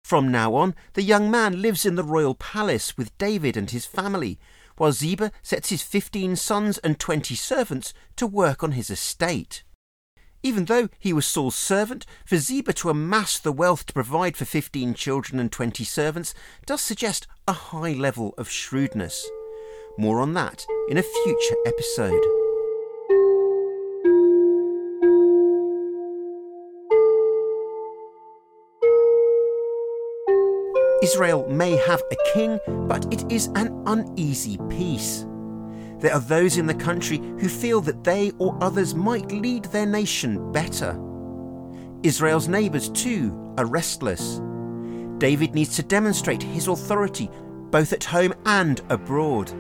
From 0.09 0.33
now 0.33 0.55
on, 0.55 0.75
the 0.95 1.03
young 1.03 1.31
man 1.31 1.61
lives 1.61 1.85
in 1.85 1.95
the 1.95 2.03
royal 2.03 2.35
palace 2.35 2.97
with 2.97 3.19
David 3.19 3.59
and 3.59 3.71
his 3.71 3.85
family, 3.85 4.39
while 4.79 4.91
Ziba 4.91 5.31
sets 5.43 5.69
his 5.69 5.83
fifteen 5.83 6.35
sons 6.35 6.79
and 6.79 6.99
twenty 6.99 7.35
servants 7.35 7.93
to 8.17 8.27
work 8.27 8.65
on 8.65 8.73
his 8.73 8.89
estate. 8.89 9.65
Even 10.43 10.65
though 10.65 10.89
he 10.99 11.13
was 11.13 11.27
Saul's 11.27 11.57
servant, 11.57 12.07
for 12.25 12.39
Ziba 12.39 12.73
to 12.73 12.89
amass 12.89 13.39
the 13.39 13.53
wealth 13.53 13.85
to 13.85 13.93
provide 13.93 14.35
for 14.35 14.47
fifteen 14.47 14.95
children 14.95 15.39
and 15.39 15.53
twenty 15.53 15.85
servants 15.85 16.33
does 16.65 16.81
suggest 16.81 17.27
a 17.47 17.53
high 17.53 17.93
level 17.93 18.33
of 18.39 18.49
shrewdness. 18.49 19.29
More 19.99 20.23
on 20.23 20.33
that 20.33 20.65
in 20.89 20.97
a 20.97 21.03
future 21.03 21.57
episode. 21.67 22.48
Israel 31.03 31.49
may 31.49 31.77
have 31.77 32.03
a 32.11 32.33
king, 32.35 32.59
but 32.89 33.13
it 33.13 33.31
is 33.31 33.47
an 33.55 33.83
uneasy 33.87 34.59
peace. 34.69 35.27
There 36.01 36.13
are 36.13 36.21
those 36.21 36.57
in 36.57 36.67
the 36.67 36.75
country 36.75 37.19
who 37.19 37.49
feel 37.49 37.81
that 37.83 38.03
they 38.03 38.33
or 38.39 38.59
others 38.61 38.95
might 38.95 39.31
lead 39.31 39.67
their 39.67 39.87
nation 39.87 40.51
better. 40.51 41.01
Israel's 42.03 42.49
neighbours, 42.49 42.89
too, 42.89 43.55
are 43.59 43.67
restless. 43.67 44.41
David 45.19 45.55
needs 45.55 45.77
to 45.77 45.83
demonstrate 45.83 46.43
his 46.43 46.69
authority 46.69 47.31
both 47.71 47.93
at 47.93 48.05
home 48.05 48.35
and 48.47 48.81
abroad. 48.89 49.53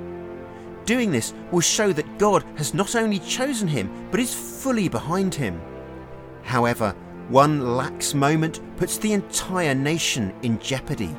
Doing 0.86 1.12
this 1.12 1.34
will 1.52 1.60
show 1.60 1.92
that 1.92 2.18
God 2.18 2.44
has 2.56 2.74
not 2.74 2.96
only 2.96 3.18
chosen 3.20 3.68
him, 3.68 4.08
but 4.10 4.20
is 4.20 4.34
fully 4.34 4.88
behind 4.88 5.34
him. 5.34 5.60
However, 6.42 6.96
one 7.28 7.76
lax 7.76 8.14
moment 8.14 8.60
puts 8.76 8.98
the 8.98 9.12
entire 9.12 9.74
nation 9.74 10.32
in 10.42 10.58
jeopardy. 10.58 11.14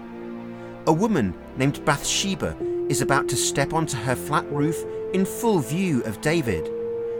A 0.89 0.91
woman 0.91 1.35
named 1.55 1.85
Bathsheba 1.85 2.57
is 2.89 3.03
about 3.03 3.27
to 3.27 3.35
step 3.35 3.73
onto 3.73 3.95
her 3.95 4.15
flat 4.15 4.51
roof 4.51 4.83
in 5.13 5.23
full 5.23 5.59
view 5.59 6.01
of 6.01 6.19
David, 6.19 6.67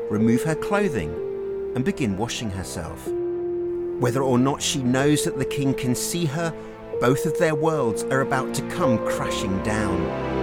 remove 0.10 0.42
her 0.42 0.56
clothing, 0.56 1.14
and 1.76 1.86
begin 1.86 2.18
washing 2.18 2.50
herself. 2.50 3.08
Whether 4.00 4.24
or 4.24 4.40
not 4.40 4.64
she 4.64 4.82
knows 4.82 5.24
that 5.24 5.38
the 5.38 5.46
king 5.46 5.76
can 5.76 5.94
see 5.94 6.26
her, 6.26 6.52
both 7.00 7.28
of 7.28 7.38
their 7.38 7.54
worlds 7.54 8.02
are 8.06 8.22
about 8.22 8.56
to 8.56 8.68
come 8.70 8.98
crashing 9.08 9.62
down. 9.62 10.39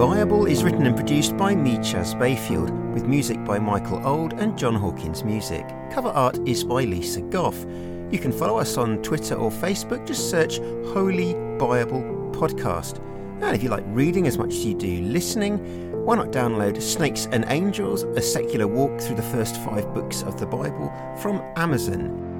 Bible 0.00 0.46
is 0.46 0.64
written 0.64 0.86
and 0.86 0.96
produced 0.96 1.36
by 1.36 1.54
me, 1.54 1.76
Bayfield, 2.18 2.70
with 2.94 3.04
music 3.04 3.44
by 3.44 3.58
Michael 3.58 3.98
Auld 3.98 4.32
and 4.32 4.56
Jon 4.56 4.74
Hawkins 4.74 5.24
Music. 5.24 5.68
Cover 5.92 6.08
art 6.08 6.38
is 6.48 6.64
by 6.64 6.84
Lisa 6.84 7.20
Goff. 7.20 7.66
You 8.10 8.18
can 8.18 8.32
follow 8.32 8.58
us 8.58 8.78
on 8.78 9.02
Twitter 9.02 9.34
or 9.34 9.50
Facebook, 9.50 10.06
just 10.06 10.30
search 10.30 10.56
Holy 10.94 11.34
Bible 11.58 12.00
Podcast. 12.32 12.96
And 13.42 13.54
if 13.54 13.62
you 13.62 13.68
like 13.68 13.84
reading 13.88 14.26
as 14.26 14.38
much 14.38 14.54
as 14.54 14.64
you 14.64 14.72
do 14.72 15.02
listening, 15.02 15.58
why 16.06 16.16
not 16.16 16.28
download 16.28 16.80
Snakes 16.80 17.28
and 17.30 17.44
Angels, 17.48 18.04
a 18.04 18.22
secular 18.22 18.66
walk 18.66 19.02
through 19.02 19.16
the 19.16 19.22
first 19.22 19.56
five 19.56 19.92
books 19.92 20.22
of 20.22 20.40
the 20.40 20.46
Bible 20.46 20.90
from 21.20 21.42
Amazon? 21.56 22.39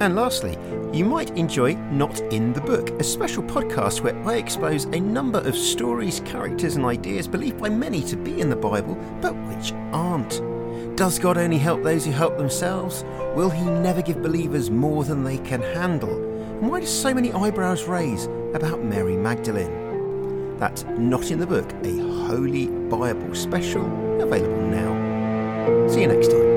And 0.00 0.16
lastly, 0.16 0.56
you 0.94 1.04
might 1.04 1.36
enjoy 1.36 1.74
Not 1.74 2.20
in 2.32 2.54
the 2.54 2.60
Book, 2.62 2.88
a 2.98 3.04
special 3.04 3.42
podcast 3.42 4.00
where 4.00 4.18
I 4.26 4.36
expose 4.36 4.84
a 4.84 4.98
number 4.98 5.40
of 5.40 5.54
stories, 5.54 6.20
characters, 6.24 6.76
and 6.76 6.86
ideas 6.86 7.28
believed 7.28 7.58
by 7.58 7.68
many 7.68 8.02
to 8.04 8.16
be 8.16 8.40
in 8.40 8.48
the 8.48 8.56
Bible, 8.56 8.94
but 9.20 9.34
which 9.34 9.72
aren't. 9.92 10.40
Does 10.96 11.18
God 11.18 11.36
only 11.36 11.58
help 11.58 11.82
those 11.82 12.06
who 12.06 12.12
help 12.12 12.38
themselves? 12.38 13.04
Will 13.36 13.50
He 13.50 13.64
never 13.64 14.00
give 14.00 14.22
believers 14.22 14.70
more 14.70 15.04
than 15.04 15.22
they 15.22 15.36
can 15.36 15.60
handle? 15.60 16.14
And 16.14 16.70
why 16.70 16.80
do 16.80 16.86
so 16.86 17.12
many 17.12 17.30
eyebrows 17.32 17.84
raise 17.84 18.24
about 18.54 18.82
Mary 18.82 19.16
Magdalene? 19.16 20.56
That's 20.58 20.84
Not 20.84 21.30
in 21.30 21.40
the 21.40 21.46
Book, 21.46 21.70
a 21.84 21.98
Holy 22.26 22.68
Bible 22.68 23.34
special, 23.34 23.84
available 24.22 24.62
now. 24.62 25.88
See 25.88 26.00
you 26.00 26.06
next 26.06 26.28
time. 26.28 26.49